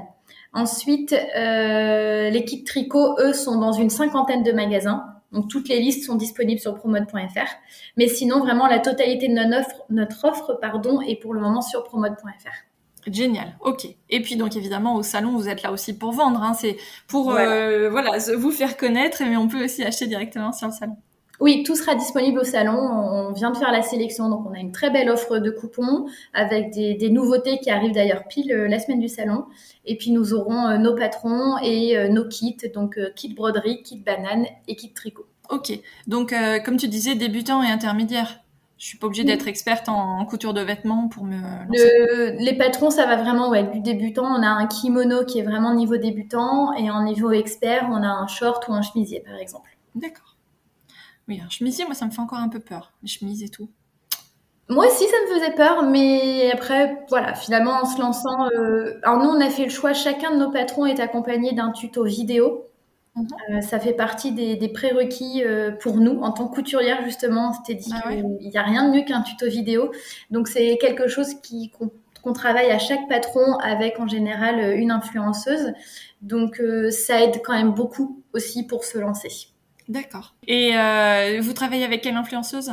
Ensuite, 0.54 1.12
euh, 1.12 2.30
les 2.30 2.44
kits 2.44 2.64
tricot, 2.64 3.16
eux, 3.18 3.32
sont 3.32 3.58
dans 3.58 3.72
une 3.72 3.90
cinquantaine 3.90 4.42
de 4.42 4.52
magasins. 4.52 5.04
Donc 5.32 5.48
toutes 5.48 5.68
les 5.68 5.80
listes 5.80 6.06
sont 6.06 6.14
disponibles 6.14 6.60
sur 6.60 6.74
promode.fr. 6.76 7.50
Mais 7.96 8.06
sinon, 8.06 8.38
vraiment, 8.38 8.68
la 8.68 8.78
totalité 8.78 9.26
de 9.26 9.34
notre 9.34 9.58
offre, 9.58 9.82
notre 9.90 10.24
offre 10.24 10.58
pardon, 10.60 11.00
est 11.00 11.16
pour 11.16 11.34
le 11.34 11.40
moment 11.40 11.60
sur 11.60 11.82
promode.fr. 11.82 13.10
Génial, 13.10 13.56
ok. 13.60 13.86
Et 14.08 14.22
puis 14.22 14.36
donc 14.36 14.56
évidemment 14.56 14.96
au 14.96 15.02
salon 15.02 15.32
vous 15.32 15.48
êtes 15.50 15.62
là 15.62 15.72
aussi 15.72 15.92
pour 15.98 16.12
vendre, 16.12 16.42
hein. 16.42 16.54
c'est 16.54 16.78
pour 17.06 17.32
euh, 17.32 17.90
voilà 17.90 18.16
vous 18.34 18.50
faire 18.50 18.78
connaître, 18.78 19.22
mais 19.22 19.36
on 19.36 19.46
peut 19.46 19.62
aussi 19.62 19.84
acheter 19.84 20.06
directement 20.06 20.52
sur 20.52 20.68
le 20.68 20.72
salon. 20.72 20.96
Oui, 21.40 21.62
tout 21.64 21.74
sera 21.74 21.94
disponible 21.94 22.38
au 22.38 22.44
salon. 22.44 22.76
On 22.76 23.32
vient 23.32 23.50
de 23.50 23.56
faire 23.56 23.72
la 23.72 23.82
sélection, 23.82 24.28
donc 24.28 24.46
on 24.48 24.54
a 24.54 24.58
une 24.58 24.72
très 24.72 24.90
belle 24.90 25.10
offre 25.10 25.38
de 25.38 25.50
coupons 25.50 26.06
avec 26.32 26.70
des, 26.72 27.10
nouveautés 27.10 27.58
qui 27.58 27.70
arrivent 27.70 27.92
d'ailleurs 27.92 28.26
pile 28.28 28.52
euh, 28.52 28.68
la 28.68 28.78
semaine 28.78 29.00
du 29.00 29.08
salon. 29.08 29.44
Et 29.84 29.96
puis 29.96 30.10
nous 30.10 30.32
aurons 30.34 30.68
euh, 30.68 30.78
nos 30.78 30.94
patrons 30.94 31.58
et 31.62 31.96
euh, 31.96 32.08
nos 32.08 32.26
kits, 32.26 32.56
donc 32.74 32.98
kit 33.14 33.34
broderie, 33.34 33.82
kit 33.82 33.98
banane 33.98 34.46
et 34.68 34.76
kit 34.76 34.92
tricot. 34.92 35.26
Ok, 35.50 35.78
donc 36.06 36.34
comme 36.64 36.78
tu 36.78 36.88
disais, 36.88 37.14
débutant 37.14 37.62
et 37.62 37.66
intermédiaire. 37.66 38.40
Je 38.78 38.86
suis 38.86 38.98
pas 38.98 39.06
obligée 39.06 39.24
d'être 39.24 39.46
experte 39.46 39.88
en, 39.88 40.24
couture 40.24 40.52
de 40.52 40.60
vêtements 40.60 41.08
pour 41.08 41.24
me. 41.24 41.36
les 42.38 42.56
patrons, 42.56 42.90
ça 42.90 43.06
va 43.06 43.16
vraiment 43.16 43.50
ouais, 43.50 43.62
du 43.62 43.80
débutant. 43.80 44.24
On 44.24 44.42
a 44.42 44.48
un 44.48 44.66
kimono 44.66 45.24
qui 45.24 45.38
est 45.38 45.42
vraiment 45.42 45.74
niveau 45.74 45.96
débutant 45.96 46.72
et 46.74 46.90
en 46.90 47.04
niveau 47.04 47.30
expert, 47.30 47.88
on 47.90 48.02
a 48.02 48.08
un 48.08 48.26
short 48.26 48.66
ou 48.68 48.72
un 48.72 48.82
chemisier 48.82 49.20
par 49.20 49.36
exemple. 49.36 49.70
D'accord. 49.94 50.33
Oui, 51.28 51.40
un 51.44 51.48
chemisier, 51.48 51.84
moi, 51.84 51.94
ça 51.94 52.06
me 52.06 52.10
fait 52.10 52.20
encore 52.20 52.38
un 52.38 52.48
peu 52.48 52.60
peur. 52.60 52.92
Les 53.02 53.08
chemises 53.08 53.42
et 53.42 53.48
tout. 53.48 53.70
Moi 54.68 54.86
aussi, 54.86 55.04
ça 55.04 55.16
me 55.26 55.38
faisait 55.38 55.54
peur, 55.54 55.82
mais 55.82 56.50
après, 56.50 57.04
voilà, 57.10 57.34
finalement, 57.34 57.72
en 57.82 57.84
se 57.84 58.00
lançant, 58.00 58.46
euh... 58.56 58.98
alors 59.02 59.22
nous, 59.22 59.28
on 59.28 59.40
a 59.40 59.50
fait 59.50 59.64
le 59.64 59.70
choix, 59.70 59.92
chacun 59.92 60.32
de 60.32 60.38
nos 60.38 60.50
patrons 60.50 60.86
est 60.86 61.00
accompagné 61.00 61.52
d'un 61.52 61.70
tuto 61.70 62.04
vidéo. 62.04 62.66
Mhm. 63.14 63.26
Euh, 63.50 63.60
ça 63.60 63.78
fait 63.78 63.92
partie 63.92 64.32
des, 64.32 64.56
des 64.56 64.68
prérequis 64.68 65.44
euh, 65.44 65.70
pour 65.70 65.98
nous 65.98 66.20
en 66.22 66.32
tant 66.32 66.48
que 66.48 66.54
couturière 66.54 67.04
justement. 67.04 67.50
On 67.50 67.52
s'était 67.52 67.80
dit 67.80 67.92
ah 67.94 68.08
qu'il 68.08 68.50
n'y 68.50 68.56
a 68.56 68.62
rien 68.62 68.88
de 68.88 68.96
mieux 68.96 69.04
qu'un 69.04 69.22
tuto 69.22 69.46
vidéo. 69.46 69.92
Donc 70.30 70.48
c'est 70.48 70.78
quelque 70.78 71.06
chose 71.06 71.34
qui 71.40 71.70
qu'on 71.70 72.32
travaille 72.32 72.70
à 72.70 72.78
chaque 72.78 73.06
patron 73.08 73.56
avec 73.58 74.00
en 74.00 74.08
général 74.08 74.76
une 74.76 74.90
influenceuse. 74.90 75.74
Donc 76.22 76.60
ça 76.90 77.22
aide 77.22 77.40
quand 77.44 77.52
même 77.52 77.72
beaucoup 77.72 78.22
aussi 78.32 78.66
pour 78.66 78.82
se 78.82 78.98
lancer. 78.98 79.53
D'accord. 79.88 80.34
Et 80.46 80.72
vous 81.40 81.52
travaillez 81.52 81.84
avec 81.84 82.02
quelle 82.02 82.16
influenceuse? 82.16 82.72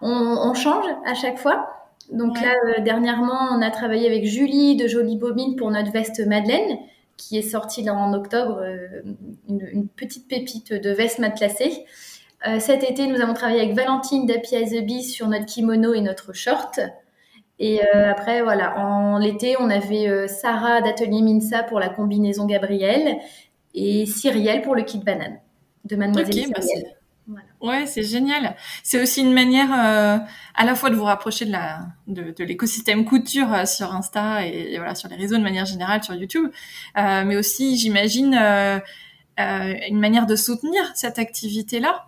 On, 0.00 0.08
on, 0.08 0.54
change 0.54 0.86
à 1.04 1.14
chaque 1.14 1.38
fois. 1.38 1.68
Donc 2.12 2.40
là, 2.40 2.54
dernièrement, 2.80 3.48
on 3.52 3.62
a 3.62 3.70
travaillé 3.70 4.06
avec 4.06 4.24
Julie 4.24 4.76
de 4.76 4.86
Jolie 4.86 5.16
Bobine 5.16 5.56
pour 5.56 5.70
notre 5.70 5.90
veste 5.90 6.24
Madeleine 6.26 6.78
qui 7.16 7.38
est 7.38 7.42
sorti 7.42 7.82
là 7.82 7.94
en 7.94 8.12
octobre, 8.12 8.60
euh, 8.62 9.02
une, 9.48 9.88
petite 9.88 10.28
pépite 10.28 10.72
de 10.72 10.90
veste 10.90 11.18
matelassée. 11.18 11.84
Euh, 12.46 12.58
cet 12.60 12.82
été, 12.82 13.06
nous 13.06 13.20
avons 13.20 13.34
travaillé 13.34 13.60
avec 13.60 13.74
Valentine 13.74 14.26
d'Happy 14.26 14.56
as 14.56 14.70
the 14.70 15.02
sur 15.02 15.28
notre 15.28 15.46
kimono 15.46 15.94
et 15.94 16.00
notre 16.00 16.32
short. 16.32 16.80
Et 17.58 17.80
euh, 17.80 18.10
après, 18.10 18.42
voilà, 18.42 18.78
en 18.78 19.18
l'été, 19.18 19.56
on 19.58 19.70
avait 19.70 20.28
Sarah 20.28 20.80
d'Atelier 20.80 21.22
Minsa 21.22 21.62
pour 21.62 21.78
la 21.78 21.88
combinaison 21.88 22.46
Gabrielle 22.46 23.18
et 23.74 24.06
Cyrielle 24.06 24.62
pour 24.62 24.74
le 24.74 24.82
kit 24.82 24.98
banane 24.98 25.38
de 25.84 25.96
Mademoiselle 25.96 26.52
bah, 27.26 27.40
Ouais, 27.60 27.86
c'est 27.86 28.02
génial. 28.02 28.56
C'est 28.82 29.00
aussi 29.00 29.22
une 29.22 29.32
manière 29.32 29.72
euh, 29.72 30.18
à 30.54 30.64
la 30.64 30.74
fois 30.74 30.90
de 30.90 30.96
vous 30.96 31.04
rapprocher 31.04 31.46
de 31.46 31.52
la 31.52 31.86
de, 32.06 32.34
de 32.36 32.44
l'écosystème 32.44 33.04
couture 33.04 33.52
euh, 33.52 33.64
sur 33.64 33.94
Insta 33.94 34.46
et, 34.46 34.76
voilà 34.76 34.94
sur 34.94 35.08
les 35.08 35.16
réseaux 35.16 35.38
de 35.38 35.42
manière 35.42 35.64
générale 35.64 36.04
sur 36.04 36.14
YouTube, 36.14 36.50
euh, 36.98 37.24
mais 37.24 37.36
aussi 37.36 37.78
j'imagine 37.78 38.34
euh, 38.34 38.78
euh, 39.40 39.74
une 39.88 39.98
manière 39.98 40.26
de 40.26 40.36
soutenir 40.36 40.82
cette 40.94 41.18
activité-là, 41.18 42.06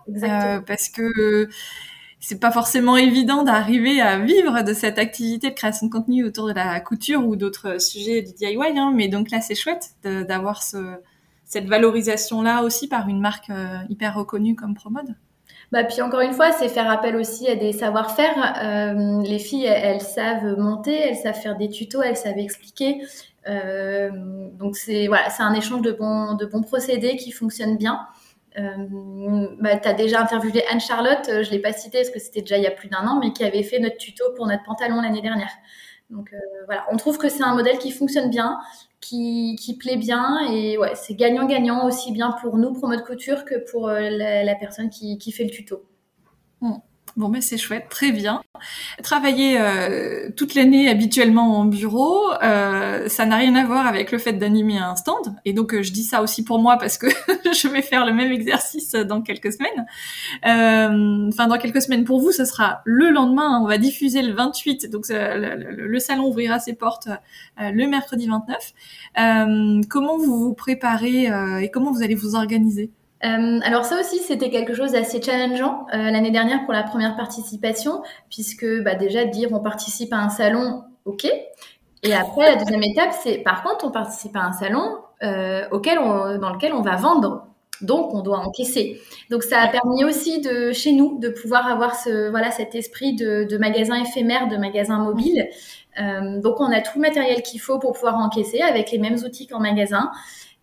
parce 0.65 0.89
que 0.89 1.49
c'est 2.19 2.39
pas 2.39 2.51
forcément 2.51 2.97
évident 2.97 3.43
d'arriver 3.43 4.01
à 4.01 4.19
vivre 4.19 4.63
de 4.63 4.73
cette 4.73 4.97
activité 4.97 5.49
de 5.49 5.55
création 5.55 5.87
de 5.87 5.91
contenu 5.91 6.23
autour 6.23 6.47
de 6.47 6.53
la 6.53 6.79
couture 6.79 7.25
ou 7.27 7.35
d'autres 7.35 7.81
sujets 7.81 8.21
du 8.21 8.33
DIY. 8.33 8.77
Hein, 8.77 8.91
mais 8.95 9.07
donc 9.07 9.29
là, 9.31 9.41
c'est 9.41 9.55
chouette 9.55 9.91
d'avoir 10.03 10.63
ce 10.63 10.77
cette 11.47 11.65
valorisation-là 11.65 12.61
aussi 12.63 12.87
par 12.87 13.09
une 13.09 13.19
marque 13.19 13.51
hyper 13.89 14.13
reconnue 14.13 14.55
comme 14.55 14.75
Promode? 14.75 15.15
Bah, 15.71 15.83
puis 15.83 16.01
encore 16.01 16.21
une 16.21 16.33
fois, 16.33 16.51
c'est 16.53 16.69
faire 16.69 16.89
appel 16.89 17.15
aussi 17.17 17.47
à 17.49 17.55
des 17.55 17.73
savoir-faire. 17.73 18.35
Euh, 18.63 19.21
les 19.23 19.39
filles, 19.39 19.65
elles, 19.65 20.01
savent 20.01 20.57
monter, 20.57 20.95
elles 20.95 21.17
savent 21.17 21.35
faire 21.39 21.57
des 21.57 21.69
tutos, 21.69 22.01
elles 22.01 22.15
savent 22.15 22.37
expliquer. 22.37 23.01
Euh, 23.47 24.09
donc 24.53 24.75
c'est 24.77 25.07
voilà, 25.07 25.29
c'est 25.29 25.43
un 25.43 25.53
échange 25.53 25.81
de 25.81 25.91
bons 25.91 26.35
de 26.35 26.45
bons 26.45 26.61
procédés 26.61 27.17
qui 27.17 27.31
fonctionne 27.31 27.77
bien. 27.77 28.07
Euh, 28.57 29.47
bah, 29.59 29.77
tu 29.77 29.87
as 29.87 29.93
déjà 29.93 30.21
interviewé 30.21 30.63
Anne-Charlotte, 30.71 31.25
je 31.27 31.51
l'ai 31.51 31.59
pas 31.59 31.73
citée 31.73 31.99
parce 31.99 32.09
que 32.09 32.19
c'était 32.19 32.41
déjà 32.41 32.57
il 32.57 32.63
y 32.63 32.67
a 32.67 32.71
plus 32.71 32.89
d'un 32.89 33.05
an, 33.05 33.19
mais 33.19 33.31
qui 33.33 33.43
avait 33.43 33.63
fait 33.63 33.79
notre 33.79 33.97
tuto 33.97 34.23
pour 34.35 34.47
notre 34.47 34.63
pantalon 34.63 35.01
l'année 35.01 35.21
dernière. 35.21 35.51
Donc 36.09 36.31
euh, 36.33 36.37
voilà, 36.65 36.85
on 36.91 36.97
trouve 36.97 37.17
que 37.17 37.29
c'est 37.29 37.43
un 37.43 37.55
modèle 37.55 37.77
qui 37.77 37.91
fonctionne 37.91 38.29
bien, 38.29 38.57
qui, 38.99 39.55
qui 39.59 39.77
plaît 39.77 39.97
bien 39.97 40.51
et 40.51 40.77
ouais, 40.77 40.95
c'est 40.95 41.13
gagnant-gagnant 41.13 41.85
aussi 41.85 42.11
bien 42.11 42.31
pour 42.41 42.57
nous, 42.57 42.73
pour 42.73 42.87
mode 42.87 43.03
couture, 43.03 43.45
que 43.45 43.69
pour 43.71 43.89
euh, 43.89 44.09
la, 44.09 44.55
personne 44.55 44.89
qui, 44.89 45.17
qui 45.17 45.31
fait 45.31 45.43
le 45.43 45.51
tuto. 45.51 45.85
Mmh. 46.61 46.73
Bon, 47.17 47.29
ben 47.29 47.41
c'est 47.41 47.57
chouette, 47.57 47.87
très 47.89 48.11
bien. 48.11 48.43
Travailler 49.01 49.59
euh, 49.59 50.29
toute 50.37 50.53
l'année 50.53 50.87
habituellement 50.87 51.57
en 51.57 51.65
bureau, 51.65 52.31
euh, 52.43 53.09
ça 53.09 53.25
n'a 53.25 53.37
rien 53.37 53.55
à 53.55 53.65
voir 53.65 53.87
avec 53.87 54.11
le 54.11 54.19
fait 54.19 54.33
d'animer 54.33 54.77
un 54.77 54.95
stand. 54.95 55.35
Et 55.43 55.51
donc, 55.51 55.73
euh, 55.73 55.81
je 55.81 55.91
dis 55.91 56.03
ça 56.03 56.21
aussi 56.21 56.43
pour 56.43 56.59
moi 56.59 56.77
parce 56.77 56.99
que 56.99 57.07
je 57.51 57.67
vais 57.69 57.81
faire 57.81 58.05
le 58.05 58.13
même 58.13 58.31
exercice 58.31 58.91
dans 58.91 59.23
quelques 59.23 59.51
semaines. 59.51 59.87
Enfin, 61.33 61.47
dans 61.47 61.57
quelques 61.57 61.81
semaines 61.81 62.03
pour 62.03 62.19
vous, 62.19 62.31
ce 62.31 62.45
sera 62.45 62.81
le 62.85 63.09
lendemain. 63.09 63.61
On 63.63 63.67
va 63.67 63.79
diffuser 63.79 64.21
le 64.21 64.33
28, 64.33 64.91
donc 64.91 65.05
le, 65.09 65.55
le, 65.55 65.87
le, 65.87 65.99
salon 65.99 66.27
ouvrira 66.27 66.59
ses 66.59 66.73
portes 66.73 67.09
le 67.57 67.87
mercredi 67.87 68.27
29. 68.27 69.85
comment 69.89 70.17
vous 70.17 70.37
vous 70.37 70.53
préparez 70.53 71.31
et 71.63 71.71
comment 71.71 71.91
vous 71.91 72.03
allez 72.03 72.15
vous 72.15 72.35
organiser? 72.35 72.91
Euh, 73.25 73.59
alors 73.63 73.85
ça 73.85 73.99
aussi, 73.99 74.19
c'était 74.19 74.49
quelque 74.49 74.73
chose 74.73 74.91
d'assez 74.91 75.21
challengeant 75.21 75.87
euh, 75.93 76.11
l'année 76.11 76.31
dernière 76.31 76.63
pour 76.65 76.73
la 76.73 76.83
première 76.83 77.15
participation, 77.15 78.03
puisque 78.29 78.65
bah, 78.83 78.95
déjà 78.95 79.25
dire 79.25 79.49
on 79.51 79.59
participe 79.59 80.13
à 80.13 80.17
un 80.17 80.29
salon, 80.29 80.83
ok. 81.05 81.25
Et 82.03 82.13
après, 82.13 82.55
la 82.55 82.63
deuxième 82.63 82.83
étape, 82.83 83.13
c'est 83.23 83.39
par 83.39 83.63
contre, 83.63 83.85
on 83.85 83.91
participe 83.91 84.35
à 84.35 84.41
un 84.41 84.53
salon 84.53 84.97
euh, 85.23 85.67
auquel 85.71 85.97
on, 85.97 86.37
dans 86.37 86.53
lequel 86.53 86.73
on 86.73 86.81
va 86.81 86.95
vendre. 86.95 87.47
Donc, 87.81 88.13
on 88.13 88.21
doit 88.21 88.39
encaisser. 88.39 88.99
Donc, 89.29 89.43
ça 89.43 89.59
a 89.59 89.67
permis 89.67 90.03
aussi 90.03 90.41
de 90.41 90.71
chez 90.71 90.93
nous 90.93 91.19
de 91.19 91.29
pouvoir 91.29 91.67
avoir 91.67 91.95
ce 91.95 92.29
voilà 92.29 92.49
cet 92.49 92.73
esprit 92.73 93.15
de, 93.15 93.43
de 93.43 93.57
magasin 93.57 94.01
éphémère, 94.01 94.47
de 94.47 94.57
magasin 94.57 94.97
mobile. 94.99 95.47
Donc, 95.97 96.59
on 96.59 96.71
a 96.71 96.81
tout 96.81 96.91
le 96.95 97.01
matériel 97.01 97.41
qu'il 97.41 97.59
faut 97.59 97.79
pour 97.79 97.93
pouvoir 97.93 98.17
encaisser 98.17 98.61
avec 98.61 98.91
les 98.91 98.99
mêmes 98.99 99.17
outils 99.25 99.47
qu'en 99.47 99.59
magasin. 99.59 100.11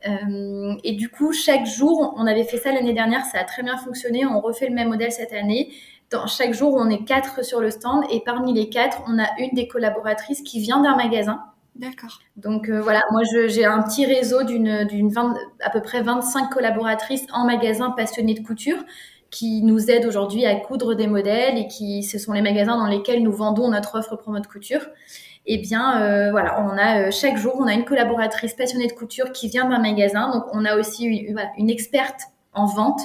Euh, 0.06 0.74
et 0.84 0.92
du 0.92 1.08
coup, 1.08 1.32
chaque 1.32 1.66
jour, 1.66 2.14
on 2.16 2.26
avait 2.26 2.44
fait 2.44 2.58
ça 2.58 2.72
l'année 2.72 2.92
dernière, 2.92 3.24
ça 3.24 3.38
a 3.38 3.44
très 3.44 3.62
bien 3.62 3.76
fonctionné. 3.76 4.26
On 4.26 4.40
refait 4.40 4.68
le 4.68 4.74
même 4.74 4.88
modèle 4.88 5.12
cette 5.12 5.32
année. 5.32 5.72
Dans 6.10 6.26
chaque 6.26 6.52
jour, 6.52 6.74
on 6.78 6.90
est 6.90 7.04
quatre 7.04 7.44
sur 7.44 7.60
le 7.60 7.70
stand 7.70 8.04
et 8.10 8.20
parmi 8.24 8.52
les 8.52 8.68
quatre, 8.68 9.02
on 9.08 9.18
a 9.18 9.26
une 9.38 9.50
des 9.54 9.66
collaboratrices 9.66 10.42
qui 10.42 10.60
vient 10.60 10.80
d'un 10.80 10.96
magasin. 10.96 11.42
D'accord. 11.74 12.20
Donc 12.36 12.68
euh, 12.68 12.80
voilà, 12.80 13.02
moi 13.10 13.22
j'ai 13.48 13.64
un 13.64 13.82
petit 13.82 14.06
réseau 14.06 14.44
d'une 14.44 14.86
à 15.60 15.70
peu 15.70 15.82
près 15.82 16.02
25 16.02 16.48
collaboratrices 16.50 17.26
en 17.32 17.46
magasin 17.46 17.90
passionnées 17.90 18.34
de 18.34 18.46
couture 18.46 18.78
qui 19.34 19.62
nous 19.62 19.90
aident 19.90 20.06
aujourd'hui 20.06 20.46
à 20.46 20.54
coudre 20.54 20.94
des 20.94 21.08
modèles 21.08 21.58
et 21.58 21.66
qui 21.66 22.04
ce 22.04 22.18
sont 22.18 22.32
les 22.32 22.42
magasins 22.42 22.76
dans 22.76 22.86
lesquels 22.86 23.22
nous 23.22 23.32
vendons 23.32 23.68
notre 23.68 23.98
offre 23.98 24.16
promo 24.16 24.38
de 24.38 24.46
couture 24.46 24.86
eh 25.46 25.58
bien, 25.58 26.00
euh, 26.02 26.30
voilà, 26.30 26.62
on 26.62 26.78
a 26.78 27.00
euh, 27.00 27.10
chaque 27.10 27.36
jour, 27.36 27.54
on 27.58 27.66
a 27.66 27.74
une 27.74 27.84
collaboratrice 27.84 28.54
passionnée 28.54 28.86
de 28.86 28.94
couture 28.94 29.30
qui 29.32 29.48
vient 29.48 29.68
d'un 29.68 29.78
magasin. 29.78 30.30
Donc, 30.30 30.44
on 30.52 30.64
a 30.64 30.76
aussi 30.76 31.04
une, 31.04 31.68
experte 31.68 32.20
en 32.54 32.64
vente 32.64 33.02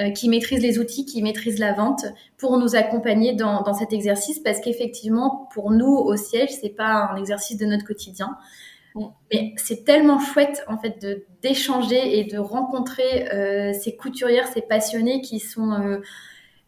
euh, 0.00 0.10
qui 0.10 0.28
maîtrise 0.28 0.62
les 0.62 0.78
outils, 0.78 1.06
qui 1.06 1.22
maîtrise 1.22 1.58
la 1.58 1.72
vente 1.72 2.04
pour 2.36 2.56
nous 2.58 2.76
accompagner 2.76 3.32
dans, 3.32 3.62
dans 3.62 3.74
cet 3.74 3.92
exercice 3.92 4.38
parce 4.38 4.60
qu'effectivement, 4.60 5.48
pour 5.52 5.72
nous 5.72 5.92
au 5.92 6.14
siège, 6.16 6.50
c'est 6.50 6.76
pas 6.76 7.10
un 7.12 7.16
exercice 7.16 7.56
de 7.56 7.66
notre 7.66 7.84
quotidien. 7.84 8.36
Mais 9.32 9.54
c'est 9.56 9.84
tellement 9.84 10.18
chouette 10.18 10.64
en 10.68 10.76
fait 10.76 11.00
de 11.00 11.24
d'échanger 11.42 12.18
et 12.18 12.24
de 12.24 12.38
rencontrer 12.38 13.28
euh, 13.32 13.72
ces 13.72 13.96
couturières, 13.96 14.46
ces 14.48 14.62
passionnés 14.62 15.20
qui 15.22 15.40
sont 15.40 15.72
euh, 15.72 15.98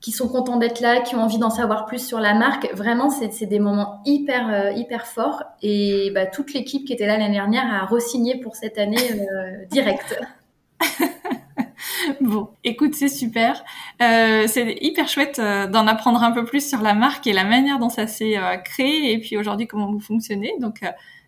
qui 0.01 0.13
sont 0.13 0.29
contents 0.29 0.57
d'être 0.57 0.81
là, 0.81 1.01
qui 1.01 1.15
ont 1.15 1.23
envie 1.23 1.39
d'en 1.39 1.51
savoir 1.51 1.87
plus 1.87 2.07
sur 2.07 2.21
la 2.21 2.35
marque. 2.35 2.71
Vraiment, 2.75 3.09
c'est 3.09 3.47
des 3.47 3.59
moments 3.59 4.03
hyper, 4.05 4.53
euh, 4.53 4.71
hyper 4.73 5.07
forts. 5.07 5.43
Et 5.63 6.11
bah, 6.15 6.27
toute 6.27 6.53
l'équipe 6.53 6.85
qui 6.87 6.93
était 6.93 7.07
là 7.07 7.17
l'année 7.17 7.35
dernière 7.35 7.73
a 7.73 7.87
re-signé 7.87 8.39
pour 8.39 8.55
cette 8.55 8.77
année 8.77 8.99
euh, 8.99 9.65
direct. 9.71 10.21
bon, 12.21 12.51
écoute, 12.65 12.95
c'est 12.95 13.09
super. 13.09 13.65
C'est 13.99 14.77
hyper 14.83 15.09
chouette 15.09 15.41
d'en 15.41 15.87
apprendre 15.87 16.23
un 16.23 16.33
peu 16.33 16.45
plus 16.45 16.69
sur 16.69 16.83
la 16.83 16.93
marque 16.93 17.27
et 17.27 17.33
la 17.33 17.45
manière 17.45 17.79
dont 17.79 17.89
ça 17.89 18.07
s'est 18.07 18.37
créé 18.63 19.13
et 19.13 19.19
puis 19.21 19.39
aujourd'hui 19.39 19.67
comment 19.67 19.91
vous 19.91 20.01
fonctionnez. 20.01 20.53
Donc, 20.61 20.83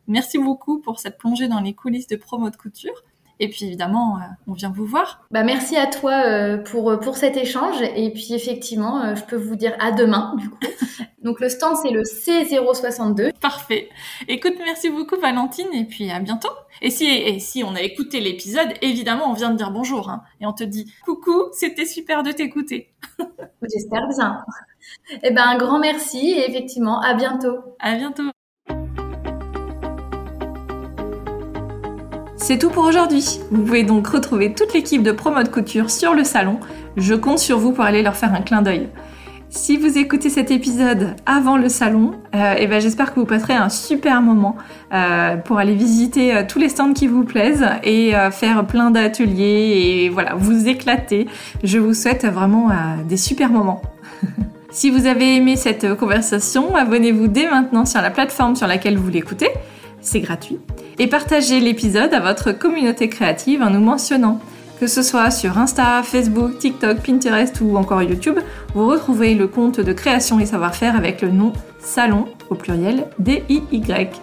merci 0.08 0.38
beaucoup 0.38 0.80
pour 0.80 0.98
cette 1.00 1.18
plongée 1.18 1.48
dans 1.48 1.60
les 1.60 1.74
coulisses 1.74 2.06
de 2.06 2.16
promo 2.16 2.50
de 2.50 2.56
couture. 2.56 3.04
Et 3.38 3.48
puis 3.48 3.66
évidemment, 3.66 4.16
euh, 4.16 4.20
on 4.46 4.54
vient 4.54 4.72
vous 4.74 4.86
voir. 4.86 5.26
Bah 5.30 5.42
merci 5.42 5.76
à 5.76 5.86
toi 5.86 6.24
euh, 6.24 6.56
pour 6.56 6.98
pour 7.00 7.16
cet 7.16 7.36
échange. 7.36 7.76
Et 7.94 8.10
puis 8.10 8.32
effectivement, 8.32 9.02
euh, 9.02 9.14
je 9.14 9.24
peux 9.24 9.36
vous 9.36 9.56
dire 9.56 9.74
à 9.78 9.92
demain 9.92 10.34
du 10.38 10.48
coup. 10.48 10.58
Donc 11.22 11.40
le 11.40 11.48
stand 11.48 11.76
c'est 11.82 11.90
le 11.90 12.02
C062. 12.02 13.32
Parfait. 13.38 13.90
Écoute, 14.28 14.54
merci 14.64 14.88
beaucoup 14.90 15.16
Valentine 15.20 15.66
et 15.74 15.84
puis 15.84 16.10
à 16.10 16.20
bientôt. 16.20 16.48
Et 16.80 16.90
si 16.90 17.06
et 17.06 17.38
si 17.38 17.62
on 17.62 17.74
a 17.74 17.82
écouté 17.82 18.20
l'épisode, 18.20 18.68
évidemment 18.80 19.30
on 19.30 19.34
vient 19.34 19.50
de 19.50 19.56
dire 19.56 19.70
bonjour 19.70 20.08
hein, 20.08 20.22
et 20.40 20.46
on 20.46 20.52
te 20.52 20.64
dit 20.64 20.90
coucou, 21.04 21.48
c'était 21.52 21.86
super 21.86 22.22
de 22.22 22.32
t'écouter. 22.32 22.94
J'espère 23.62 24.08
bien. 24.08 24.44
Eh 25.22 25.30
ben 25.30 25.42
un 25.42 25.58
grand 25.58 25.78
merci 25.78 26.30
et 26.30 26.48
effectivement 26.48 27.00
à 27.00 27.14
bientôt. 27.14 27.56
À 27.80 27.96
bientôt. 27.96 28.35
C'est 32.48 32.58
tout 32.58 32.70
pour 32.70 32.84
aujourd'hui. 32.84 33.40
Vous 33.50 33.64
pouvez 33.64 33.82
donc 33.82 34.06
retrouver 34.06 34.54
toute 34.54 34.72
l'équipe 34.72 35.02
de 35.02 35.10
Promo 35.10 35.42
de 35.42 35.48
Couture 35.48 35.90
sur 35.90 36.14
le 36.14 36.22
salon. 36.22 36.60
Je 36.96 37.14
compte 37.14 37.40
sur 37.40 37.58
vous 37.58 37.72
pour 37.72 37.82
aller 37.82 38.04
leur 38.04 38.14
faire 38.14 38.32
un 38.34 38.40
clin 38.40 38.62
d'œil. 38.62 38.88
Si 39.48 39.76
vous 39.76 39.98
écoutez 39.98 40.30
cet 40.30 40.52
épisode 40.52 41.16
avant 41.26 41.56
le 41.56 41.68
salon, 41.68 42.12
euh, 42.36 42.54
eh 42.56 42.68
ben 42.68 42.80
j'espère 42.80 43.12
que 43.12 43.18
vous 43.18 43.26
passerez 43.26 43.54
un 43.54 43.68
super 43.68 44.22
moment 44.22 44.54
euh, 44.94 45.34
pour 45.38 45.58
aller 45.58 45.74
visiter 45.74 46.36
euh, 46.36 46.44
tous 46.48 46.60
les 46.60 46.68
stands 46.68 46.92
qui 46.92 47.08
vous 47.08 47.24
plaisent 47.24 47.66
et 47.82 48.12
faire 48.30 48.64
plein 48.64 48.92
d'ateliers 48.92 50.04
et 50.04 50.08
voilà, 50.08 50.36
vous 50.36 50.68
éclater. 50.68 51.26
Je 51.64 51.80
vous 51.80 51.94
souhaite 51.94 52.24
vraiment 52.26 52.70
des 53.08 53.16
super 53.16 53.50
moments. 53.50 53.82
Si 54.68 54.90
vous 54.90 55.06
avez 55.06 55.36
aimé 55.36 55.56
cette 55.56 55.94
conversation, 55.94 56.76
abonnez-vous 56.76 57.28
dès 57.28 57.48
maintenant 57.48 57.86
sur 57.86 58.02
la 58.02 58.10
plateforme 58.10 58.56
sur 58.56 58.66
laquelle 58.66 58.98
vous 58.98 59.08
l'écoutez, 59.08 59.48
c'est 60.06 60.20
gratuit, 60.20 60.58
et 60.98 61.08
partagez 61.08 61.60
l'épisode 61.60 62.14
à 62.14 62.20
votre 62.20 62.52
communauté 62.52 63.08
créative 63.08 63.62
en 63.62 63.70
nous 63.70 63.80
mentionnant. 63.80 64.40
Que 64.80 64.86
ce 64.86 65.02
soit 65.02 65.30
sur 65.30 65.56
Insta, 65.56 66.02
Facebook, 66.02 66.58
TikTok, 66.58 66.98
Pinterest 66.98 67.60
ou 67.62 67.76
encore 67.76 68.02
YouTube, 68.02 68.38
vous 68.74 68.86
retrouvez 68.86 69.34
le 69.34 69.48
compte 69.48 69.80
de 69.80 69.92
création 69.92 70.38
et 70.38 70.44
savoir-faire 70.44 70.96
avec 70.96 71.22
le 71.22 71.30
nom 71.30 71.52
Salon, 71.78 72.26
au 72.50 72.54
pluriel 72.54 73.06
D-I-Y. 73.18 74.20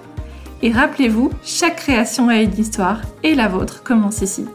Et 0.62 0.72
rappelez-vous, 0.72 1.32
chaque 1.44 1.78
création 1.78 2.30
a 2.30 2.36
une 2.36 2.58
histoire 2.58 3.02
et 3.24 3.34
la 3.34 3.48
vôtre 3.48 3.84
commence 3.84 4.22
ici. 4.22 4.46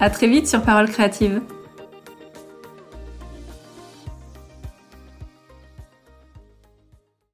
À 0.00 0.08
très 0.08 0.28
vite 0.28 0.48
sur 0.48 0.62
Parole 0.62 0.88
Créative. 0.88 1.40